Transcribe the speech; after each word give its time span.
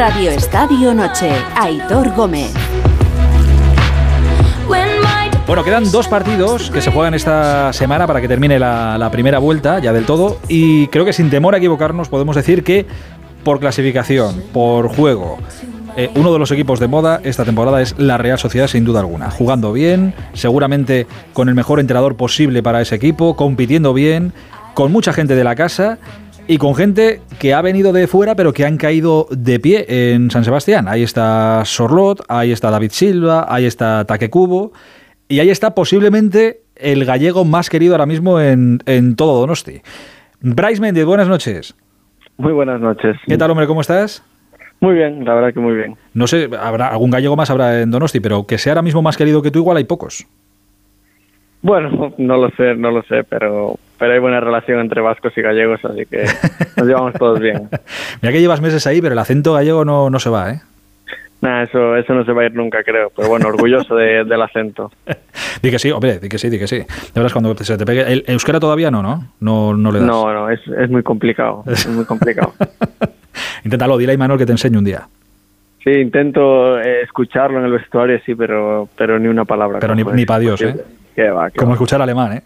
Radio 0.00 0.30
Estadio 0.30 0.94
Noche, 0.94 1.30
Aitor 1.54 2.14
Gómez. 2.14 2.50
Bueno, 5.46 5.62
quedan 5.62 5.92
dos 5.92 6.08
partidos 6.08 6.70
que 6.70 6.80
se 6.80 6.90
juegan 6.90 7.12
esta 7.12 7.70
semana 7.74 8.06
para 8.06 8.22
que 8.22 8.26
termine 8.26 8.58
la, 8.58 9.10
primera 9.12 9.38
vuelta 9.38 9.78
ya 9.78 9.92
del 9.92 10.06
todo 10.06 10.38
y 10.48 10.86
creo 10.86 11.04
que 11.04 11.12
sin 11.12 11.28
temor 11.28 11.54
a 11.54 11.58
equivocarnos 11.58 12.08
podemos 12.08 12.34
decir 12.34 12.64
que 12.64 12.86
por 13.44 13.60
clasificación, 13.60 14.42
por 14.54 14.88
juego, 14.88 15.36
eh, 15.98 16.08
uno 16.14 16.32
de 16.32 16.38
los 16.38 16.50
equipos 16.50 16.80
de 16.80 16.88
moda 16.88 17.20
esta 17.22 17.44
temporada 17.44 17.82
es 17.82 17.94
la 17.98 18.16
Real 18.16 18.38
Sociedad 18.38 18.68
sin 18.68 18.86
duda 18.86 19.00
alguna, 19.00 19.30
jugando 19.30 19.70
bien, 19.70 20.14
seguramente 20.32 21.06
con 21.34 21.50
el 21.50 21.54
mejor 21.54 21.78
entrenador 21.78 22.16
posible 22.16 22.62
para 22.62 22.80
ese 22.80 22.94
equipo, 22.94 23.36
compitiendo 23.36 23.92
bien, 23.92 24.32
con 24.72 24.92
mucha 24.92 25.12
gente 25.12 25.34
de 25.34 25.44
la 25.44 25.56
casa 25.56 25.98
y 26.50 26.58
con 26.58 26.74
gente 26.74 27.20
que 27.38 27.54
ha 27.54 27.62
venido 27.62 27.92
de 27.92 28.08
fuera 28.08 28.34
pero 28.34 28.52
que 28.52 28.64
han 28.66 28.76
caído 28.76 29.28
de 29.30 29.60
pie 29.60 29.84
en 30.12 30.32
San 30.32 30.42
Sebastián. 30.42 30.88
Ahí 30.88 31.04
está 31.04 31.64
Sorlot, 31.64 32.24
ahí 32.28 32.50
está 32.50 32.72
David 32.72 32.90
Silva, 32.90 33.46
ahí 33.48 33.66
está 33.66 34.04
Taque 34.04 34.30
Cubo 34.30 34.72
y 35.28 35.38
ahí 35.38 35.48
está 35.48 35.76
posiblemente 35.76 36.62
el 36.74 37.04
gallego 37.04 37.44
más 37.44 37.70
querido 37.70 37.94
ahora 37.94 38.06
mismo 38.06 38.40
en, 38.40 38.80
todo 39.14 39.38
Donosti. 39.38 39.80
Bryce 40.40 40.80
Méndez, 40.80 41.04
buenas 41.04 41.28
noches. 41.28 41.76
Muy 42.36 42.52
buenas 42.52 42.80
noches. 42.80 43.16
¿Qué 43.28 43.38
tal, 43.38 43.52
hombre? 43.52 43.68
¿Cómo 43.68 43.82
estás? 43.82 44.24
Muy 44.80 44.94
bien, 44.94 45.24
la 45.24 45.34
verdad 45.34 45.54
que 45.54 45.60
muy 45.60 45.76
bien. 45.76 45.94
No 46.14 46.26
sé, 46.26 46.50
habrá 46.60 46.88
algún 46.88 47.12
gallego 47.12 47.36
más 47.36 47.50
habrá 47.50 47.80
en 47.80 47.92
Donosti, 47.92 48.18
pero 48.18 48.48
que 48.48 48.58
sea 48.58 48.72
ahora 48.72 48.82
mismo 48.82 49.02
más 49.02 49.16
querido 49.16 49.40
que 49.40 49.52
tú, 49.52 49.60
igual 49.60 49.76
hay 49.76 49.84
pocos. 49.84 50.26
Bueno, 51.62 52.12
no 52.18 52.36
lo 52.38 52.50
sé, 52.56 52.74
no 52.74 52.90
lo 52.90 53.02
sé, 53.04 53.22
pero, 53.22 53.76
pero 54.00 54.14
hay 54.14 54.18
buena 54.18 54.40
relación 54.40 54.80
entre 54.80 55.02
vascos 55.02 55.36
y 55.36 55.42
gallegos, 55.42 55.84
así 55.84 56.06
que 56.06 56.24
nos 56.76 56.88
llevamos 56.88 57.12
todos 57.12 57.38
bien. 57.38 57.68
Mira 58.22 58.32
que 58.32 58.40
llevas 58.40 58.62
meses 58.62 58.86
ahí, 58.86 59.02
pero 59.02 59.12
el 59.12 59.18
acento 59.18 59.52
gallego 59.52 59.84
no, 59.84 60.08
no 60.08 60.18
se 60.18 60.30
va, 60.30 60.52
¿eh? 60.52 60.60
Nah, 61.42 61.62
eso, 61.62 61.96
eso 61.96 62.14
no 62.14 62.24
se 62.24 62.32
va 62.32 62.42
a 62.42 62.46
ir 62.46 62.54
nunca, 62.54 62.82
creo. 62.82 63.12
Pero 63.14 63.28
bueno, 63.28 63.48
orgulloso 63.48 63.94
del 63.94 64.42
acento. 64.42 64.90
di 65.62 65.70
que 65.70 65.78
sí, 65.78 65.90
hombre, 65.90 66.18
di 66.18 66.28
que 66.28 66.38
sí, 66.38 66.48
di 66.48 66.58
que 66.58 66.66
sí. 66.66 66.78
De 66.78 66.86
verdad, 67.14 67.30
cuando 67.32 67.54
se 67.56 67.78
te 67.78 67.86
pegue. 67.86 68.10
El 68.10 68.24
euskera 68.26 68.58
todavía 68.58 68.90
no, 68.90 69.02
¿no? 69.02 69.32
No, 69.40 69.74
no 69.74 69.92
le 69.92 70.00
das. 70.00 70.08
No, 70.08 70.32
no, 70.32 70.50
es, 70.50 70.60
es 70.66 70.90
muy 70.90 71.02
complicado. 71.02 71.62
Es 71.66 71.86
muy 71.86 72.04
complicado. 72.04 72.54
Inténtalo, 73.64 73.96
dile 73.96 74.12
a 74.12 74.14
Imanol 74.14 74.38
que 74.38 74.46
te 74.46 74.52
enseñe 74.52 74.76
un 74.76 74.84
día. 74.84 75.08
Sí, 75.82 75.90
intento 75.90 76.78
eh, 76.78 77.02
escucharlo 77.02 77.58
en 77.58 77.66
el 77.66 77.72
vestuario, 77.72 78.18
sí, 78.24 78.34
pero, 78.34 78.88
pero 78.96 79.18
ni 79.18 79.28
una 79.28 79.46
palabra. 79.46 79.78
Pero 79.78 79.94
ni, 79.94 80.04
ni 80.04 80.26
para 80.26 80.40
Dios, 80.40 80.60
¿eh? 80.60 80.74
Como 81.56 81.72
escuchar 81.72 82.00
alemán, 82.02 82.32
¿eh? 82.34 82.42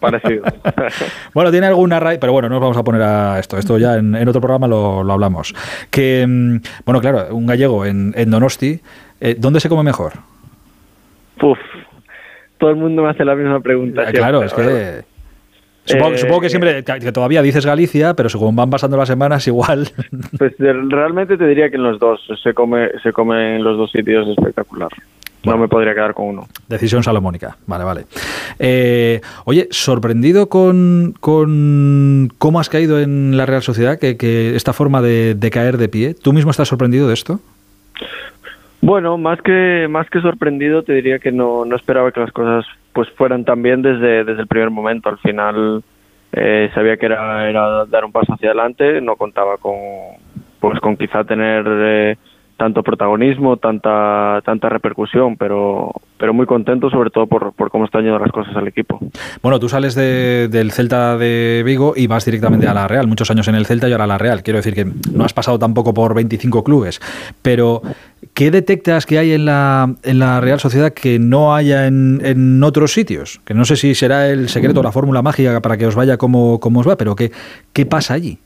Parecido. 0.00 0.44
bueno, 1.34 1.50
tiene 1.50 1.66
alguna 1.66 2.00
raíz, 2.00 2.18
pero 2.18 2.32
bueno, 2.32 2.48
no 2.48 2.56
nos 2.56 2.62
vamos 2.62 2.76
a 2.76 2.84
poner 2.84 3.02
a 3.02 3.38
esto. 3.38 3.58
Esto 3.58 3.78
ya 3.78 3.96
en, 3.96 4.28
otro 4.28 4.40
programa 4.40 4.66
lo, 4.68 5.12
hablamos. 5.12 5.54
Que, 5.90 6.24
mm, 6.26 6.56
bueno, 6.84 7.00
claro, 7.00 7.34
un 7.34 7.46
gallego 7.46 7.84
en, 7.84 8.12
Donosti, 8.30 8.80
eh, 9.20 9.36
¿dónde 9.38 9.60
se 9.60 9.68
come 9.68 9.82
mejor? 9.82 10.12
Puf, 11.38 11.58
todo 12.58 12.70
el 12.70 12.76
mundo 12.76 13.02
me 13.02 13.10
hace 13.10 13.24
la 13.24 13.34
misma 13.34 13.60
pregunta. 13.60 14.08
Eh, 14.08 14.12
claro, 14.12 14.42
es 14.42 14.52
que... 14.52 15.16
Supongo, 15.84 16.40
que 16.40 16.46
eh, 16.48 16.50
siempre, 16.50 16.82
que 16.82 17.12
todavía 17.12 17.42
dices 17.42 17.64
Galicia, 17.64 18.14
pero 18.14 18.28
según 18.28 18.56
van 18.56 18.70
pasando 18.70 18.96
las 18.96 19.06
semanas, 19.06 19.46
igual. 19.46 19.88
Pues 20.36 20.54
realmente 20.58 21.36
te 21.36 21.46
diría 21.46 21.70
que 21.70 21.76
en 21.76 21.84
los 21.84 22.00
dos, 22.00 22.20
se 22.42 22.54
come, 22.54 22.88
se 23.04 23.12
come 23.12 23.56
en 23.56 23.62
los 23.62 23.78
dos 23.78 23.92
sitios 23.92 24.26
espectacular 24.26 24.90
no 25.52 25.58
me 25.58 25.68
podría 25.68 25.94
quedar 25.94 26.14
con 26.14 26.26
uno. 26.26 26.46
Decisión 26.68 27.02
salomónica, 27.02 27.56
vale, 27.66 27.84
vale. 27.84 28.04
Eh, 28.58 29.20
oye, 29.44 29.68
sorprendido 29.70 30.48
con, 30.48 31.14
con, 31.20 32.32
cómo 32.38 32.60
has 32.60 32.68
caído 32.68 33.00
en 33.00 33.36
la 33.36 33.46
Real 33.46 33.62
Sociedad, 33.62 33.98
que, 33.98 34.56
esta 34.56 34.72
forma 34.72 35.02
de, 35.02 35.50
caer 35.52 35.78
de 35.78 35.88
pie, 35.88 36.14
¿tú 36.14 36.32
mismo 36.32 36.50
estás 36.50 36.68
sorprendido 36.68 37.08
de 37.08 37.14
esto? 37.14 37.40
Bueno, 38.80 39.16
más 39.18 39.40
que 39.42 39.86
más 39.88 40.08
que 40.10 40.20
sorprendido, 40.20 40.82
te 40.82 40.92
diría 40.92 41.18
que 41.18 41.32
no, 41.32 41.64
no 41.64 41.76
esperaba 41.76 42.12
que 42.12 42.20
las 42.20 42.30
cosas 42.30 42.64
pues 42.92 43.08
fueran 43.10 43.44
tan 43.44 43.62
bien 43.62 43.82
desde, 43.82 44.24
desde 44.24 44.42
el 44.42 44.46
primer 44.46 44.70
momento. 44.70 45.08
Al 45.08 45.18
final 45.18 45.82
eh, 46.32 46.70
sabía 46.74 46.96
que 46.96 47.06
era, 47.06 47.48
era 47.48 47.84
dar 47.86 48.04
un 48.04 48.12
paso 48.12 48.34
hacia 48.34 48.50
adelante, 48.50 49.00
no 49.00 49.16
contaba 49.16 49.56
con 49.56 49.74
pues 50.60 50.80
con 50.80 50.96
quizá 50.96 51.24
tener 51.24 51.64
eh, 51.66 52.16
tanto 52.56 52.82
protagonismo, 52.82 53.56
tanta 53.58 54.40
tanta 54.44 54.68
repercusión, 54.68 55.36
pero 55.36 55.92
pero 56.18 56.32
muy 56.32 56.46
contento 56.46 56.88
sobre 56.88 57.10
todo 57.10 57.26
por, 57.26 57.52
por 57.52 57.70
cómo 57.70 57.84
están 57.84 58.02
yendo 58.02 58.18
las 58.18 58.32
cosas 58.32 58.56
al 58.56 58.66
equipo. 58.66 58.98
Bueno, 59.42 59.60
tú 59.60 59.68
sales 59.68 59.94
del 59.94 60.72
Celta 60.72 61.18
de 61.18 61.62
Vigo 61.64 61.92
y 61.94 62.06
vas 62.06 62.24
directamente 62.24 62.66
a 62.66 62.74
la 62.74 62.88
Real, 62.88 63.06
muchos 63.06 63.30
años 63.30 63.48
en 63.48 63.54
el 63.54 63.66
Celta 63.66 63.88
y 63.88 63.92
ahora 63.92 64.04
a 64.04 64.08
la 64.08 64.18
Real. 64.18 64.42
Quiero 64.42 64.58
decir 64.58 64.74
que 64.74 64.86
no 65.12 65.24
has 65.24 65.34
pasado 65.34 65.58
tampoco 65.58 65.92
por 65.92 66.14
25 66.14 66.64
clubes, 66.64 67.00
pero 67.42 67.82
¿qué 68.32 68.50
detectas 68.50 69.04
que 69.04 69.18
hay 69.18 69.32
en 69.32 69.44
la, 69.44 69.94
en 70.02 70.18
la 70.18 70.40
Real 70.40 70.58
Sociedad 70.58 70.92
que 70.92 71.18
no 71.18 71.54
haya 71.54 71.86
en, 71.86 72.20
en 72.24 72.62
otros 72.62 72.92
sitios? 72.92 73.40
Que 73.44 73.52
no 73.52 73.64
sé 73.64 73.76
si 73.76 73.94
será 73.94 74.28
el 74.28 74.48
secreto, 74.48 74.82
la 74.82 74.92
fórmula 74.92 75.20
mágica 75.20 75.60
para 75.60 75.76
que 75.76 75.86
os 75.86 75.94
vaya 75.94 76.16
como, 76.16 76.60
como 76.60 76.80
os 76.80 76.88
va, 76.88 76.96
pero 76.96 77.14
¿qué, 77.14 77.30
qué 77.74 77.84
pasa 77.84 78.14
allí? 78.14 78.38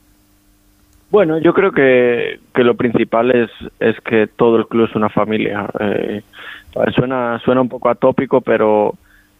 Bueno, 1.10 1.38
yo 1.38 1.53
creo 1.53 1.72
que, 1.72 2.38
que 2.54 2.62
lo 2.62 2.75
principal 2.75 3.32
es, 3.32 3.50
es 3.81 4.00
que 4.03 4.28
todo 4.28 4.56
el 4.56 4.66
club 4.66 4.88
es 4.88 4.94
una 4.94 5.09
familia. 5.09 5.69
Eh, 5.81 6.22
suena, 6.94 7.41
suena 7.44 7.60
un 7.60 7.69
poco 7.69 7.88
atópico, 7.88 8.41
pero, 8.41 8.94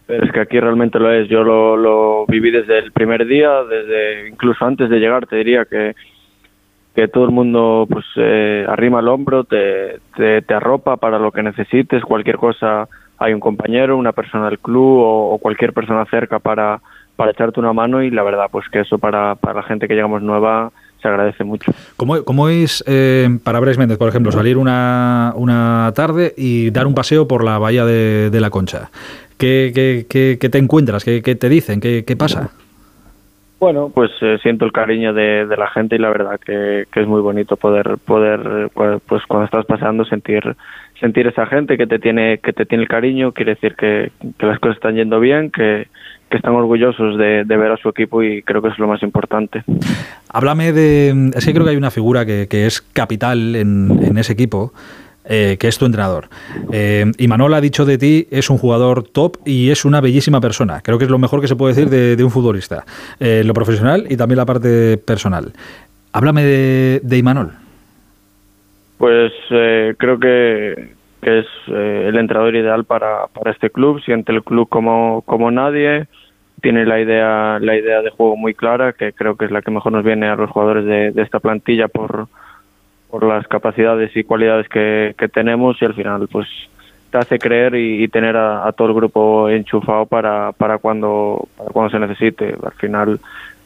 es 0.07 0.31
que 0.31 0.41
aquí 0.41 0.59
realmente 0.59 0.99
lo 0.99 1.11
es. 1.11 1.29
Yo 1.29 1.43
lo, 1.43 1.77
lo 1.77 2.25
viví 2.27 2.51
desde 2.51 2.79
el 2.79 2.91
primer 2.91 3.25
día, 3.25 3.63
desde 3.63 4.27
incluso 4.27 4.65
antes 4.65 4.89
de 4.89 4.99
llegar, 4.99 5.25
te 5.27 5.37
diría 5.37 5.63
que, 5.65 5.95
que 6.93 7.07
todo 7.07 7.23
el 7.23 7.31
mundo 7.31 7.87
pues 7.89 8.05
eh, 8.17 8.65
arrima 8.67 8.99
el 8.99 9.07
hombro, 9.07 9.45
te, 9.45 9.99
te, 10.15 10.41
te, 10.41 10.53
arropa 10.53 10.97
para 10.97 11.19
lo 11.19 11.31
que 11.31 11.43
necesites, 11.43 12.03
cualquier 12.03 12.35
cosa, 12.35 12.89
hay 13.17 13.33
un 13.33 13.39
compañero, 13.39 13.97
una 13.97 14.11
persona 14.11 14.49
del 14.49 14.59
club 14.59 14.97
o, 14.99 15.29
o 15.31 15.37
cualquier 15.37 15.71
persona 15.71 16.03
cerca 16.05 16.39
para, 16.39 16.81
para 17.15 17.31
echarte 17.31 17.61
una 17.61 17.71
mano 17.71 18.03
y 18.03 18.09
la 18.09 18.23
verdad 18.23 18.47
pues 18.51 18.67
que 18.67 18.81
eso 18.81 18.97
para, 18.97 19.35
para 19.35 19.61
la 19.61 19.63
gente 19.63 19.87
que 19.87 19.95
llegamos 19.95 20.21
nueva 20.21 20.71
se 21.01 21.07
agradece 21.07 21.43
mucho. 21.43 21.71
¿Cómo, 21.97 22.23
cómo 22.23 22.49
es 22.49 22.83
eh, 22.87 23.27
para 23.43 23.59
Bres 23.59 23.77
Méndez, 23.77 23.97
por 23.97 24.09
ejemplo, 24.09 24.31
salir 24.31 24.57
una, 24.57 25.33
una 25.35 25.91
tarde 25.95 26.33
y 26.37 26.69
dar 26.71 26.87
un 26.87 26.93
paseo 26.93 27.27
por 27.27 27.43
la 27.43 27.57
bahía 27.57 27.85
de, 27.85 28.39
la 28.39 28.49
Concha? 28.49 28.89
¿Qué, 29.37 29.71
qué, 29.73 30.37
qué, 30.39 30.49
te 30.49 30.57
encuentras? 30.57 31.03
¿Qué, 31.03 31.21
te 31.21 31.49
dicen? 31.49 31.79
¿Qué, 31.81 32.15
pasa? 32.17 32.51
Bueno, 33.59 33.91
pues 33.93 34.11
eh, 34.21 34.37
siento 34.41 34.65
el 34.65 34.71
cariño 34.71 35.13
de, 35.13 35.45
la 35.45 35.69
gente 35.69 35.95
y 35.95 35.99
la 35.99 36.09
verdad 36.09 36.39
que, 36.39 36.85
es 36.93 37.07
muy 37.07 37.21
bonito 37.21 37.57
poder, 37.57 37.97
poder 38.05 38.69
pues, 38.73 39.25
cuando 39.27 39.45
estás 39.45 39.65
pasando 39.65 40.05
sentir 40.05 40.55
sentir 41.01 41.27
esa 41.27 41.45
gente 41.47 41.77
que 41.77 41.87
te 41.87 41.99
tiene 41.99 42.37
que 42.37 42.53
te 42.53 42.65
tiene 42.65 42.83
el 42.83 42.89
cariño 42.89 43.33
quiere 43.33 43.55
decir 43.55 43.75
que, 43.75 44.11
las 44.39 44.59
cosas 44.59 44.77
están 44.77 44.95
yendo 44.95 45.19
bien 45.19 45.51
que, 45.51 45.87
que 46.29 46.37
están 46.37 46.53
orgullosos 46.53 47.17
de, 47.17 47.43
ver 47.43 47.71
a 47.71 47.77
su 47.77 47.89
equipo 47.89 48.23
y 48.23 48.41
creo 48.41 48.61
que 48.61 48.69
es 48.69 48.79
lo 48.79 48.87
más 48.87 49.03
importante. 49.03 49.63
Háblame 50.29 50.71
de... 50.71 51.31
Es 51.35 51.45
que 51.45 51.51
creo 51.51 51.65
que 51.65 51.71
hay 51.71 51.77
una 51.77 51.91
figura 51.91 52.25
que, 52.25 52.47
es 52.65 52.81
capital 52.81 53.55
en, 53.55 54.17
ese 54.17 54.33
equipo, 54.33 54.71
eh, 55.25 55.57
que 55.59 55.67
es 55.67 55.77
tu 55.77 55.85
entrenador. 55.85 56.29
Eh, 56.71 57.11
y 57.17 57.27
Manol 57.27 57.53
ha 57.53 57.61
dicho 57.61 57.85
de 57.85 57.97
ti, 57.97 58.27
es 58.31 58.49
un 58.49 58.57
jugador 58.57 59.03
top 59.03 59.37
y 59.45 59.71
es 59.71 59.83
una 59.83 59.99
bellísima 59.99 60.39
persona. 60.39 60.81
Creo 60.81 60.97
que 60.97 61.03
es 61.03 61.11
lo 61.11 61.19
mejor 61.19 61.41
que 61.41 61.47
se 61.47 61.57
puede 61.57 61.75
decir 61.75 61.89
de, 61.89 62.23
un 62.23 62.31
futbolista. 62.31 62.85
Eh, 63.19 63.43
lo 63.45 63.53
profesional 63.53 64.05
y 64.09 64.15
también 64.15 64.37
la 64.37 64.45
parte 64.45 64.97
personal. 64.97 65.51
Háblame 66.13 66.43
de, 66.43 67.01
de 67.03 67.17
Imanol. 67.17 67.60
Pues 69.01 69.33
creo 69.97 70.19
que, 70.19 70.91
es 71.23 71.47
el 71.67 72.15
entrenador 72.17 72.55
ideal 72.55 72.85
para, 72.85 73.25
para 73.33 73.49
este 73.49 73.71
club. 73.71 73.99
Siente 74.03 74.31
el 74.31 74.43
club 74.43 74.69
como, 74.69 75.23
como 75.23 75.49
nadie. 75.49 76.05
Tiene 76.61 76.85
la 76.85 76.99
idea 76.99 77.57
la 77.59 77.75
idea 77.75 78.03
de 78.03 78.11
juego 78.11 78.37
muy 78.37 78.53
clara 78.53 78.93
que 78.93 79.11
creo 79.11 79.35
que 79.35 79.45
es 79.45 79.51
la 79.51 79.63
que 79.63 79.71
mejor 79.71 79.91
nos 79.91 80.03
viene 80.03 80.27
a 80.27 80.35
los 80.35 80.51
jugadores 80.51 80.85
de, 80.85 81.19
esta 81.19 81.39
plantilla 81.39 81.87
por 81.87 82.27
por 83.09 83.23
las 83.23 83.47
capacidades 83.47 84.15
y 84.15 84.23
cualidades 84.23 84.69
que, 84.69 85.15
tenemos. 85.33 85.81
Y 85.81 85.85
al 85.85 85.95
final 85.95 86.27
pues 86.31 86.47
te 87.09 87.17
hace 87.17 87.39
creer 87.39 87.73
y, 87.73 88.07
tener 88.07 88.37
a, 88.37 88.71
todo 88.73 88.89
el 88.89 88.93
grupo 88.93 89.49
enchufado 89.49 90.05
para, 90.05 90.51
para 90.51 90.77
cuando 90.77 91.47
para 91.57 91.71
cuando 91.71 91.89
se 91.89 91.99
necesite. 91.99 92.55
Al 92.63 92.73
final 92.73 93.19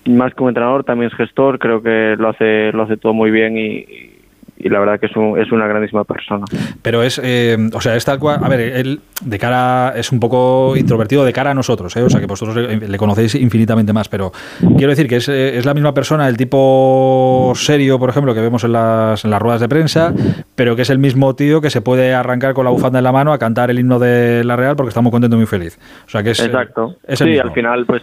más 0.06 0.34
que 0.34 0.44
un 0.44 0.50
entrenador 0.50 0.86
también 0.86 1.12
es 1.12 1.18
gestor. 1.18 1.60
Creo 1.60 1.84
que 1.84 2.16
lo 2.18 2.30
hace 2.30 2.72
lo 2.72 2.84
hace 2.84 2.96
todo 2.96 3.14
muy 3.14 3.32
bien 3.32 3.58
y 3.58 4.15
y 4.58 4.70
la 4.70 4.80
verdad 4.80 5.00
que 5.00 5.08
es, 5.08 5.12
es 5.12 5.52
una 5.52 5.68
grandísima 5.68 6.04
persona. 6.06 6.46
Pero 6.82 7.04
es, 7.04 7.20
eh, 7.24 7.58
o 7.74 7.82
sea, 7.82 7.96
es 7.96 8.06
tal 8.06 8.20
cual, 8.20 8.40
a 8.42 8.48
ver, 8.48 8.60
él 8.60 9.02
de 9.22 9.38
cara, 9.40 9.94
es 9.96 10.12
un 10.12 10.20
poco 10.20 10.76
introvertido 10.78 11.26
de 11.26 11.34
cara 11.34 11.52
a 11.52 11.54
nosotros, 11.54 11.96
¿eh? 11.98 12.04
o 12.04 12.10
sea, 12.10 12.20
que 12.20 12.26
vosotros 12.26 12.56
le, 12.56 12.98
conocéis 12.98 13.36
infinitamente 13.36 13.92
más, 13.92 14.08
pero 14.08 14.32
quiero 14.78 14.90
decir 14.90 15.08
que 15.08 15.18
es, 15.18 15.28
eh, 15.28 15.58
es, 15.58 15.66
la 15.66 15.74
misma 15.74 15.94
persona, 15.94 16.28
el 16.28 16.38
tipo 16.38 17.52
serio, 17.56 18.00
por 18.00 18.10
ejemplo, 18.10 18.34
que 18.34 18.42
vemos 18.42 18.64
en 18.64 18.74
las, 18.74 19.26
en 19.26 19.32
las 19.32 19.42
ruedas 19.42 19.62
de 19.62 19.68
prensa, 19.68 20.14
pero 20.56 20.76
que 20.76 20.84
es 20.84 20.90
el 20.90 21.00
mismo 21.00 21.36
tío 21.36 21.60
que 21.60 21.70
se 21.70 21.82
puede 21.82 22.14
arrancar 22.14 22.54
con 22.54 22.66
la 22.66 22.72
bufanda 22.72 23.00
en 23.00 23.04
la 23.04 23.12
mano 23.12 23.34
a 23.34 23.38
cantar 23.38 23.70
el 23.70 23.80
himno 23.80 24.00
de 24.00 24.44
la 24.46 24.56
Real 24.56 24.76
porque 24.76 24.90
está 24.90 25.02
muy 25.02 25.12
contento 25.12 25.36
y 25.36 25.40
muy 25.40 25.48
feliz. 25.48 25.78
O 26.06 26.10
sea, 26.10 26.24
que 26.24 26.32
es... 26.32 26.40
Exacto. 26.40 26.96
sí, 27.10 27.38
al 27.38 27.52
final, 27.52 27.86
pues 27.86 28.02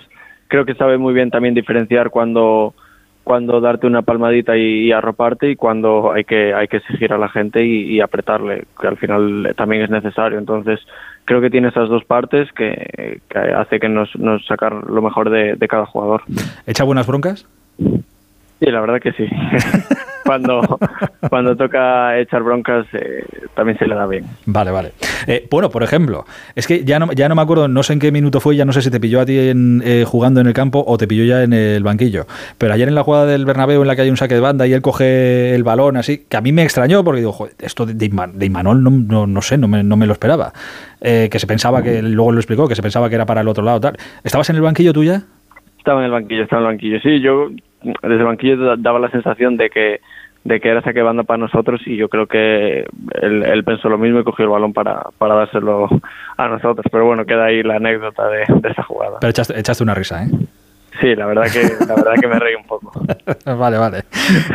creo 0.48 0.66
que 0.66 0.74
sabe 0.74 0.98
muy 0.98 1.14
bien 1.14 1.30
también 1.30 1.54
diferenciar 1.54 2.10
cuando 2.10 2.74
cuando 3.24 3.60
darte 3.60 3.86
una 3.86 4.02
palmadita 4.02 4.56
y, 4.56 4.92
arroparte 4.92 5.50
y 5.50 5.56
cuando 5.56 6.12
hay 6.12 6.24
que 6.24 6.54
hay 6.54 6.68
que 6.68 6.78
exigir 6.78 7.12
a 7.12 7.18
la 7.18 7.28
gente 7.28 7.64
y, 7.64 8.00
apretarle, 8.00 8.64
que 8.80 8.88
al 8.88 8.96
final 8.96 9.54
también 9.56 9.82
es 9.82 9.90
necesario. 9.90 10.38
Entonces, 10.38 10.80
creo 11.24 11.40
que 11.40 11.50
tiene 11.50 11.68
esas 11.68 11.88
dos 11.88 12.04
partes 12.04 12.50
que, 12.52 13.20
hace 13.56 13.80
que 13.80 13.88
nos, 13.88 14.14
nos 14.16 14.44
sacar 14.46 14.72
lo 14.72 15.02
mejor 15.02 15.30
de, 15.30 15.54
de 15.54 15.68
cada 15.68 15.86
jugador. 15.86 16.22
¿Echa 16.66 16.84
buenas 16.84 17.06
broncas? 17.06 17.46
Sí, 18.62 18.70
la 18.70 18.80
verdad 18.80 19.00
que 19.00 19.12
sí. 19.12 19.26
cuando, 20.24 20.78
cuando 21.28 21.56
toca 21.56 22.16
echar 22.18 22.44
broncas 22.44 22.86
eh, 22.92 23.24
también 23.54 23.76
se 23.76 23.86
le 23.86 23.94
da 23.96 24.06
bien. 24.06 24.24
Vale, 24.46 24.70
vale. 24.70 24.92
Eh, 25.26 25.48
bueno, 25.50 25.68
por 25.68 25.82
ejemplo, 25.82 26.24
es 26.54 26.68
que 26.68 26.84
ya 26.84 27.00
no, 27.00 27.12
ya 27.12 27.28
no 27.28 27.34
me 27.34 27.42
acuerdo, 27.42 27.66
no 27.66 27.82
sé 27.82 27.94
en 27.94 27.98
qué 27.98 28.12
minuto 28.12 28.38
fue, 28.40 28.54
ya 28.54 28.64
no 28.64 28.72
sé 28.72 28.82
si 28.82 28.90
te 28.90 29.00
pilló 29.00 29.20
a 29.20 29.26
ti 29.26 29.36
en, 29.36 29.82
eh, 29.84 30.04
jugando 30.06 30.40
en 30.40 30.46
el 30.46 30.52
campo 30.52 30.84
o 30.86 30.96
te 30.96 31.08
pilló 31.08 31.24
ya 31.24 31.42
en 31.42 31.52
el 31.52 31.82
banquillo. 31.82 32.26
Pero 32.56 32.72
ayer 32.72 32.86
en 32.86 32.94
la 32.94 33.02
jugada 33.02 33.26
del 33.26 33.44
Bernabéu 33.44 33.82
en 33.82 33.88
la 33.88 33.96
que 33.96 34.02
hay 34.02 34.10
un 34.10 34.16
saque 34.16 34.34
de 34.34 34.40
banda 34.40 34.64
y 34.66 34.72
él 34.72 34.82
coge 34.82 35.54
el 35.54 35.64
balón 35.64 35.96
así, 35.96 36.26
que 36.28 36.36
a 36.36 36.40
mí 36.40 36.52
me 36.52 36.62
extrañó 36.62 37.02
porque 37.02 37.20
digo, 37.20 37.32
Joder, 37.32 37.54
esto 37.58 37.84
de, 37.84 37.94
de 37.94 38.46
Imanol 38.46 38.82
no, 38.82 39.26
no, 39.26 39.42
sé, 39.42 39.58
no 39.58 39.66
me, 39.66 39.82
no 39.82 39.96
me 39.96 40.06
lo 40.06 40.12
esperaba. 40.12 40.52
que 41.00 41.36
se 41.36 41.46
pensaba 41.48 41.82
que, 41.82 42.00
luego 42.00 42.30
lo 42.30 42.38
explicó, 42.38 42.68
que 42.68 42.76
se 42.76 42.82
pensaba 42.82 43.08
que 43.08 43.16
era 43.16 43.26
para 43.26 43.40
el 43.40 43.48
otro 43.48 43.64
lado. 43.64 43.80
tal 43.80 43.96
¿Estabas 44.22 44.48
en 44.50 44.56
el 44.56 44.62
banquillo 44.62 44.92
tuya? 44.92 45.24
Estaba 45.82 45.98
en 45.98 46.04
el 46.04 46.12
banquillo, 46.12 46.44
estaba 46.44 46.62
en 46.62 46.68
el 46.68 46.74
banquillo. 46.74 47.00
Sí, 47.00 47.20
yo 47.20 47.48
desde 47.82 48.14
el 48.14 48.24
banquillo 48.24 48.76
daba 48.76 49.00
la 49.00 49.10
sensación 49.10 49.56
de 49.56 49.68
que 49.68 50.00
de 50.44 50.60
que 50.60 50.68
era 50.68 50.80
saque 50.80 51.02
banda 51.02 51.24
para 51.24 51.38
nosotros 51.38 51.80
y 51.86 51.96
yo 51.96 52.08
creo 52.08 52.28
que 52.28 52.84
él, 53.20 53.64
pensó 53.64 53.88
lo 53.88 53.98
mismo 53.98 54.20
y 54.20 54.24
cogió 54.24 54.44
el 54.44 54.50
balón 54.52 54.72
para, 54.72 55.06
para 55.18 55.34
dárselo 55.34 55.88
a 56.36 56.48
nosotros. 56.48 56.86
Pero 56.90 57.04
bueno, 57.04 57.24
queda 57.24 57.46
ahí 57.46 57.64
la 57.64 57.76
anécdota 57.76 58.28
de, 58.28 58.44
de 58.60 58.68
esa 58.68 58.84
jugada. 58.84 59.18
Pero 59.20 59.30
echaste, 59.30 59.58
echaste 59.58 59.82
una 59.82 59.94
risa, 59.94 60.22
¿eh? 60.22 60.28
Sí, 61.00 61.16
la 61.16 61.26
verdad 61.26 61.46
que, 61.52 61.62
la 61.84 61.94
verdad 61.96 62.12
que 62.20 62.28
me 62.28 62.38
reí 62.38 62.54
un 62.54 62.64
poco. 62.64 62.92
vale, 63.44 63.78
vale. 63.78 64.04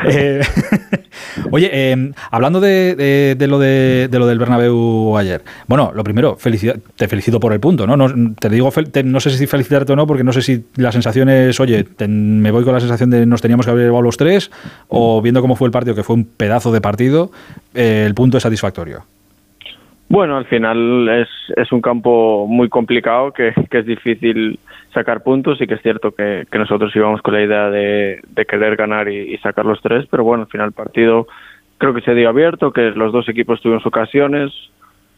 Eh, 0.09 0.41
oye, 1.51 1.91
em, 1.91 2.13
hablando 2.31 2.59
de, 2.59 3.35
de, 3.37 3.47
lo 3.47 3.59
de, 3.59 4.09
lo 4.11 4.27
del 4.27 4.39
Bernabéu 4.39 5.17
ayer. 5.17 5.43
Bueno, 5.67 5.91
lo 5.93 6.03
primero, 6.03 6.37
te 6.95 7.07
felicito 7.07 7.39
por 7.39 7.53
el 7.53 7.59
punto, 7.59 7.87
¿no? 7.87 7.97
no 7.97 8.33
te 8.35 8.49
digo, 8.49 8.71
no 9.03 9.19
sé 9.19 9.29
si 9.31 9.47
felicitarte 9.47 9.93
o 9.93 9.95
no, 9.95 10.07
porque 10.07 10.23
no 10.23 10.33
sé 10.33 10.41
si 10.41 10.65
la 10.75 10.91
sensación 10.91 11.29
es, 11.29 11.59
oye, 11.59 11.85
me 12.07 12.51
voy 12.51 12.63
con 12.63 12.73
la 12.73 12.79
sensación 12.79 13.09
de 13.09 13.25
nos 13.25 13.41
teníamos 13.41 13.65
que 13.65 13.71
haber 13.71 13.85
llevado 13.85 14.01
los 14.01 14.17
tres, 14.17 14.51
o 14.87 15.21
viendo 15.21 15.41
cómo 15.41 15.55
fue 15.55 15.67
el 15.67 15.71
partido, 15.71 15.95
que 15.95 16.03
fue 16.03 16.15
un 16.15 16.25
pedazo 16.25 16.71
de 16.71 16.81
partido, 16.81 17.31
eh, 17.73 18.03
el 18.05 18.13
punto 18.13 18.37
es 18.37 18.43
satisfactorio. 18.43 19.03
Bueno, 20.09 20.37
al 20.37 20.45
final 20.45 21.09
es, 21.09 21.27
es 21.55 21.71
un 21.71 21.81
campo 21.81 22.47
muy 22.47 22.69
complicado 22.69 23.33
que, 23.33 23.53
es 23.69 23.85
difícil 23.85 24.59
sacar 24.93 25.21
puntos 25.21 25.59
y 25.61 25.67
que 25.67 25.73
es 25.73 25.81
cierto 25.81 26.11
que, 26.11 26.45
nosotros 26.53 26.95
íbamos 26.95 27.21
con 27.21 27.33
la 27.33 27.43
idea 27.43 27.69
de, 27.69 28.21
querer 28.47 28.77
ganar 28.77 29.09
y, 29.09 29.37
sacar 29.39 29.65
los 29.65 29.81
tres, 29.81 30.05
pero 30.09 30.23
bueno, 30.23 30.43
al 30.43 30.49
final 30.49 30.67
el 30.67 30.73
partido 30.73 31.27
creo 31.77 31.93
que 31.93 32.01
se 32.01 32.15
dio 32.15 32.29
abierto, 32.29 32.71
que 32.71 32.91
los 32.91 33.11
dos 33.11 33.27
equipos 33.27 33.61
tuvieron 33.61 33.81
sus 33.81 33.87
ocasiones 33.87 34.51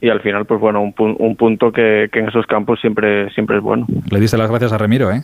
y 0.02 0.10
al 0.10 0.22
final, 0.22 0.46
pues 0.46 0.60
bueno, 0.60 0.82
un, 0.82 0.94
un 0.98 1.36
punto 1.36 1.72
que, 1.72 2.10
que, 2.12 2.20
en 2.20 2.30
esos 2.30 2.48
campos 2.48 2.80
siempre, 2.80 3.30
siempre 3.32 3.58
es 3.58 3.64
bueno. 3.64 3.86
Le 4.10 4.20
diste 4.20 4.38
las 4.38 4.50
gracias 4.50 4.74
a 4.74 4.78
Remiro, 4.78 5.12
¿eh? 5.12 5.24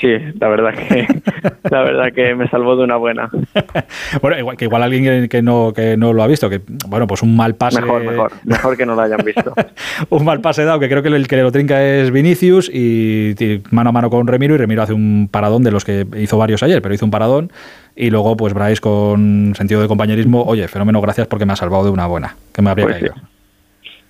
Sí, 0.00 0.08
la 0.38 0.48
verdad 0.48 0.74
que 0.74 1.06
la 1.70 1.82
verdad 1.82 2.12
que 2.12 2.34
me 2.34 2.48
salvó 2.48 2.76
de 2.76 2.84
una 2.84 2.96
buena. 2.96 3.30
bueno, 4.22 4.38
igual, 4.38 4.56
que 4.56 4.66
igual 4.66 4.82
alguien 4.82 5.28
que 5.28 5.42
no 5.42 5.72
que 5.74 5.96
no 5.96 6.12
lo 6.12 6.22
ha 6.22 6.26
visto, 6.26 6.50
que 6.50 6.60
bueno, 6.88 7.06
pues 7.06 7.22
un 7.22 7.34
mal 7.36 7.54
pase. 7.54 7.80
Mejor, 7.80 8.04
mejor, 8.04 8.32
mejor 8.44 8.76
que 8.76 8.86
no 8.86 8.94
lo 8.94 9.02
hayan 9.02 9.24
visto. 9.24 9.54
un 10.10 10.24
mal 10.24 10.40
pase 10.40 10.64
dado, 10.64 10.78
que 10.78 10.88
creo 10.88 11.02
que 11.02 11.08
el 11.08 11.26
que 11.28 11.36
lo 11.38 11.50
trinca 11.50 11.82
es 11.82 12.10
Vinicius 12.10 12.70
y, 12.72 13.34
mano 13.70 13.90
a 13.90 13.92
mano 13.92 14.10
con 14.10 14.26
Remiro 14.26 14.54
y 14.54 14.58
Remiro 14.58 14.82
hace 14.82 14.92
un 14.92 15.28
paradón 15.30 15.62
de 15.62 15.70
los 15.70 15.84
que 15.84 16.06
hizo 16.16 16.38
varios 16.38 16.62
ayer, 16.62 16.82
pero 16.82 16.94
hizo 16.94 17.04
un 17.04 17.10
paradón 17.10 17.50
y 17.94 18.10
luego 18.10 18.36
pues 18.36 18.52
Bryce 18.52 18.80
con 18.80 19.54
sentido 19.56 19.80
de 19.80 19.88
compañerismo, 19.88 20.44
oye, 20.44 20.68
fenómeno, 20.68 21.00
gracias 21.00 21.26
porque 21.26 21.46
me 21.46 21.54
ha 21.54 21.56
salvado 21.56 21.84
de 21.84 21.90
una 21.90 22.06
buena, 22.06 22.36
que 22.52 22.60
me 22.60 22.70
habría 22.70 22.86
pues 22.86 22.98
caído. 22.98 23.14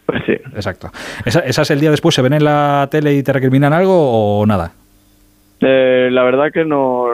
Pues 0.06 0.22
sí. 0.26 0.32
Exacto. 0.32 0.90
¿Esa, 1.24 1.40
¿Esas 1.40 1.70
el 1.70 1.80
día 1.80 1.90
después 1.90 2.14
se 2.14 2.22
ven 2.22 2.32
en 2.32 2.44
la 2.44 2.88
tele 2.90 3.14
y 3.14 3.22
te 3.22 3.32
recriminan 3.32 3.72
algo 3.72 4.40
o 4.40 4.46
nada? 4.46 4.72
Eh, 5.60 6.08
la 6.12 6.22
verdad 6.22 6.52
que 6.52 6.64
no, 6.64 7.08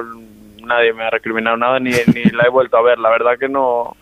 nadie 0.65 0.93
me 0.93 1.05
ha 1.05 1.11
recriminado 1.11 1.57
nada 1.57 1.79
ni, 1.79 1.91
ni 2.15 2.25
la 2.25 2.45
he 2.45 2.51
vuelto 2.51 2.77
a 2.77 2.83
ver. 2.83 2.99
La 2.99 3.11
verdad 3.11 3.39
que 3.39 3.49
no, 3.49 3.97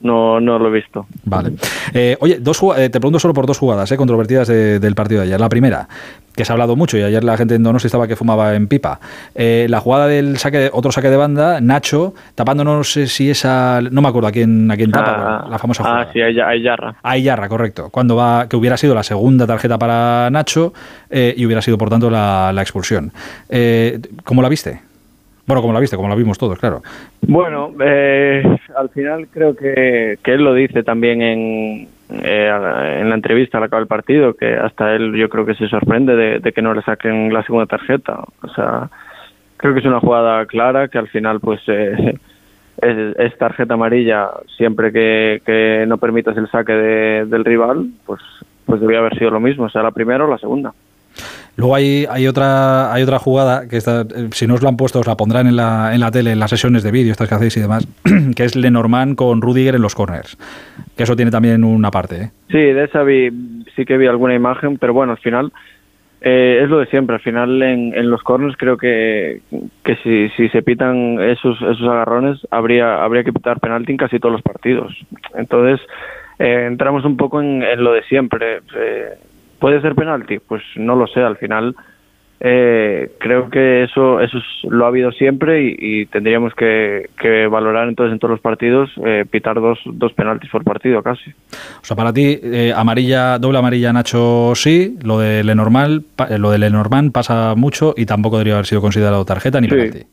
no, 0.00 0.40
no 0.40 0.58
lo 0.58 0.68
he 0.68 0.72
visto. 0.72 1.06
Vale. 1.24 1.52
Eh, 1.92 2.16
oye, 2.20 2.38
dos, 2.40 2.60
eh, 2.76 2.88
te 2.88 3.00
pregunto 3.00 3.18
solo 3.18 3.34
por 3.34 3.46
dos 3.46 3.58
jugadas 3.58 3.90
eh, 3.92 3.96
controvertidas 3.96 4.48
del 4.48 4.94
partido 4.94 5.20
de 5.20 5.28
ayer. 5.28 5.40
La 5.40 5.48
primera, 5.48 5.88
que 6.34 6.44
se 6.44 6.52
ha 6.52 6.54
hablado 6.54 6.76
mucho 6.76 6.96
y 6.96 7.02
ayer 7.02 7.22
la 7.22 7.36
gente 7.36 7.54
en 7.54 7.62
Donosti 7.62 7.86
estaba 7.86 8.08
que 8.08 8.16
fumaba 8.16 8.54
en 8.54 8.68
pipa. 8.68 9.00
Eh, 9.34 9.66
la 9.68 9.80
jugada 9.80 10.06
del 10.06 10.38
saque, 10.38 10.70
otro 10.72 10.92
saque 10.92 11.10
de 11.10 11.16
banda, 11.16 11.60
Nacho, 11.60 12.14
tapando 12.34 12.64
no 12.64 12.82
sé 12.84 13.06
si 13.06 13.30
esa, 13.30 13.80
no 13.90 14.02
me 14.02 14.08
acuerdo 14.08 14.28
a 14.28 14.32
quién, 14.32 14.70
a 14.70 14.76
quién 14.76 14.90
tapa, 14.90 15.42
ah, 15.44 15.48
la 15.48 15.58
famosa 15.58 15.82
ah, 15.82 15.86
jugada. 15.86 16.06
Ah, 16.08 16.12
sí, 16.12 16.20
a 16.20 16.56
Yarra. 16.56 16.96
A 17.02 17.16
Yarra, 17.16 17.48
correcto. 17.48 17.90
Cuando 17.90 18.16
va, 18.16 18.48
que 18.48 18.56
hubiera 18.56 18.76
sido 18.76 18.94
la 18.94 19.02
segunda 19.02 19.46
tarjeta 19.46 19.78
para 19.78 20.30
Nacho 20.30 20.72
y 21.10 21.44
hubiera 21.44 21.62
sido 21.62 21.76
por 21.76 21.90
tanto 21.90 22.10
la, 22.10 22.52
la 22.52 22.62
expulsión. 22.62 23.12
¿Cómo 24.24 24.42
la 24.42 24.48
viste? 24.48 24.89
Bueno, 25.50 25.62
como 25.62 25.74
la 25.74 25.80
viste, 25.80 25.96
como 25.96 26.08
la 26.08 26.14
vimos 26.14 26.38
todos, 26.38 26.56
claro. 26.60 26.80
Bueno, 27.22 27.72
eh, 27.80 28.40
al 28.76 28.88
final 28.90 29.26
creo 29.32 29.56
que, 29.56 30.16
él 30.22 30.44
lo 30.44 30.54
dice 30.54 30.84
también 30.84 31.22
en, 31.22 31.88
eh, 32.08 32.98
en 33.00 33.08
la 33.08 33.14
entrevista 33.16 33.58
al 33.58 33.64
acabar 33.64 33.80
del 33.82 33.88
partido, 33.88 34.34
que 34.34 34.54
hasta 34.54 34.94
él 34.94 35.12
yo 35.16 35.28
creo 35.28 35.44
que 35.44 35.56
se 35.56 35.66
sorprende 35.66 36.14
de, 36.38 36.52
que 36.52 36.62
no 36.62 36.72
le 36.72 36.82
saquen 36.82 37.34
la 37.34 37.42
segunda 37.42 37.66
tarjeta. 37.66 38.22
O 38.42 38.48
sea, 38.54 38.90
creo 39.56 39.74
que 39.74 39.80
es 39.80 39.86
una 39.86 39.98
jugada 39.98 40.46
clara 40.46 40.86
que 40.86 40.98
al 40.98 41.08
final 41.08 41.40
pues 41.40 41.60
eh, 41.66 42.16
es, 42.80 43.36
tarjeta 43.36 43.74
amarilla 43.74 44.30
siempre 44.56 44.92
que, 44.92 45.42
que 45.44 45.84
no 45.88 45.98
permitas 45.98 46.36
el 46.36 46.48
saque 46.48 46.74
del 46.74 47.44
rival, 47.44 47.88
pues 48.06 48.20
pues 48.66 48.80
debía 48.80 49.00
haber 49.00 49.18
sido 49.18 49.32
lo 49.32 49.40
mismo, 49.40 49.68
sea 49.68 49.82
la 49.82 49.90
primera 49.90 50.24
o 50.24 50.30
la 50.30 50.38
segunda. 50.38 50.72
Luego 51.56 51.74
hay, 51.74 52.06
hay, 52.08 52.26
otra, 52.26 52.92
hay 52.92 53.02
otra 53.02 53.18
jugada 53.18 53.68
que 53.68 53.76
está, 53.76 54.02
eh, 54.02 54.28
si 54.32 54.46
no 54.46 54.54
os 54.54 54.62
la 54.62 54.70
han 54.70 54.76
puesto, 54.76 55.00
os 55.00 55.06
la 55.06 55.16
pondrán 55.16 55.46
en 55.46 55.56
la, 55.56 55.94
en 55.94 56.00
la 56.00 56.10
tele, 56.10 56.32
en 56.32 56.38
las 56.40 56.50
sesiones 56.50 56.82
de 56.82 56.90
vídeo, 56.90 57.12
estas 57.12 57.28
que 57.28 57.34
hacéis 57.34 57.56
y 57.56 57.60
demás, 57.60 57.86
que 58.36 58.44
es 58.44 58.56
Lenormand 58.56 59.16
con 59.16 59.42
Rudiger 59.42 59.74
en 59.74 59.82
los 59.82 59.94
corners. 59.94 60.38
Que 60.96 61.02
eso 61.02 61.16
tiene 61.16 61.30
también 61.30 61.64
una 61.64 61.90
parte. 61.90 62.16
¿eh? 62.22 62.30
Sí, 62.48 62.58
de 62.58 62.84
esa 62.84 63.02
vi, 63.02 63.30
sí 63.76 63.84
que 63.84 63.98
vi 63.98 64.06
alguna 64.06 64.34
imagen, 64.34 64.78
pero 64.78 64.94
bueno, 64.94 65.12
al 65.12 65.18
final 65.18 65.52
eh, 66.22 66.60
es 66.62 66.70
lo 66.70 66.78
de 66.78 66.86
siempre. 66.86 67.16
Al 67.16 67.22
final 67.22 67.62
en, 67.62 67.94
en 67.94 68.10
los 68.10 68.22
corners 68.22 68.56
creo 68.56 68.76
que, 68.76 69.40
que 69.84 69.96
si, 69.96 70.28
si 70.30 70.48
se 70.48 70.62
pitan 70.62 71.20
esos, 71.20 71.60
esos 71.60 71.82
agarrones, 71.82 72.46
habría, 72.50 73.02
habría 73.02 73.24
que 73.24 73.32
pitar 73.32 73.60
penalti 73.60 73.92
en 73.92 73.98
casi 73.98 74.18
todos 74.18 74.32
los 74.32 74.42
partidos. 74.42 74.94
Entonces, 75.34 75.80
entramos 76.38 77.04
un 77.04 77.16
poco 77.16 77.40
en, 77.40 77.62
en 77.62 77.84
lo 77.84 77.92
de 77.92 78.02
siempre. 78.04 78.60
¿Puede 79.60 79.80
ser 79.80 79.94
penalti? 79.94 80.38
Pues 80.38 80.62
no 80.76 80.96
lo 80.96 81.06
sé, 81.06 81.20
al 81.20 81.36
final 81.36 81.76
eh, 82.42 83.12
creo 83.18 83.50
que 83.50 83.84
eso 83.84 84.18
eso 84.20 84.38
lo 84.70 84.86
ha 84.86 84.88
habido 84.88 85.12
siempre 85.12 85.76
y, 85.78 86.06
tendríamos 86.06 86.54
que, 86.54 87.06
valorar 87.50 87.86
entonces 87.86 88.14
en 88.14 88.18
todos 88.18 88.32
los 88.32 88.40
partidos 88.40 88.90
eh, 89.04 89.26
pitar 89.30 89.60
dos, 89.60 89.78
dos 89.84 90.14
penaltis 90.14 90.50
por 90.50 90.64
partido 90.64 91.02
casi. 91.02 91.30
O 91.30 91.84
sea, 91.84 91.96
para 91.96 92.14
ti 92.14 92.40
eh, 92.42 92.72
amarilla 92.74 93.38
doble 93.38 93.58
amarilla 93.58 93.92
Nacho 93.92 94.54
sí, 94.54 94.96
lo 95.02 95.18
de 95.18 95.44
Lenormand, 95.44 96.02
lo 96.38 96.50
de 96.50 96.58
Lenormand 96.58 97.12
pasa 97.12 97.54
mucho 97.54 97.92
y 97.94 98.06
tampoco 98.06 98.38
debería 98.38 98.54
haber 98.54 98.66
sido 98.66 98.80
considerado 98.80 99.24
tarjeta 99.26 99.60
ni 99.60 99.68
penalti. 99.68 100.06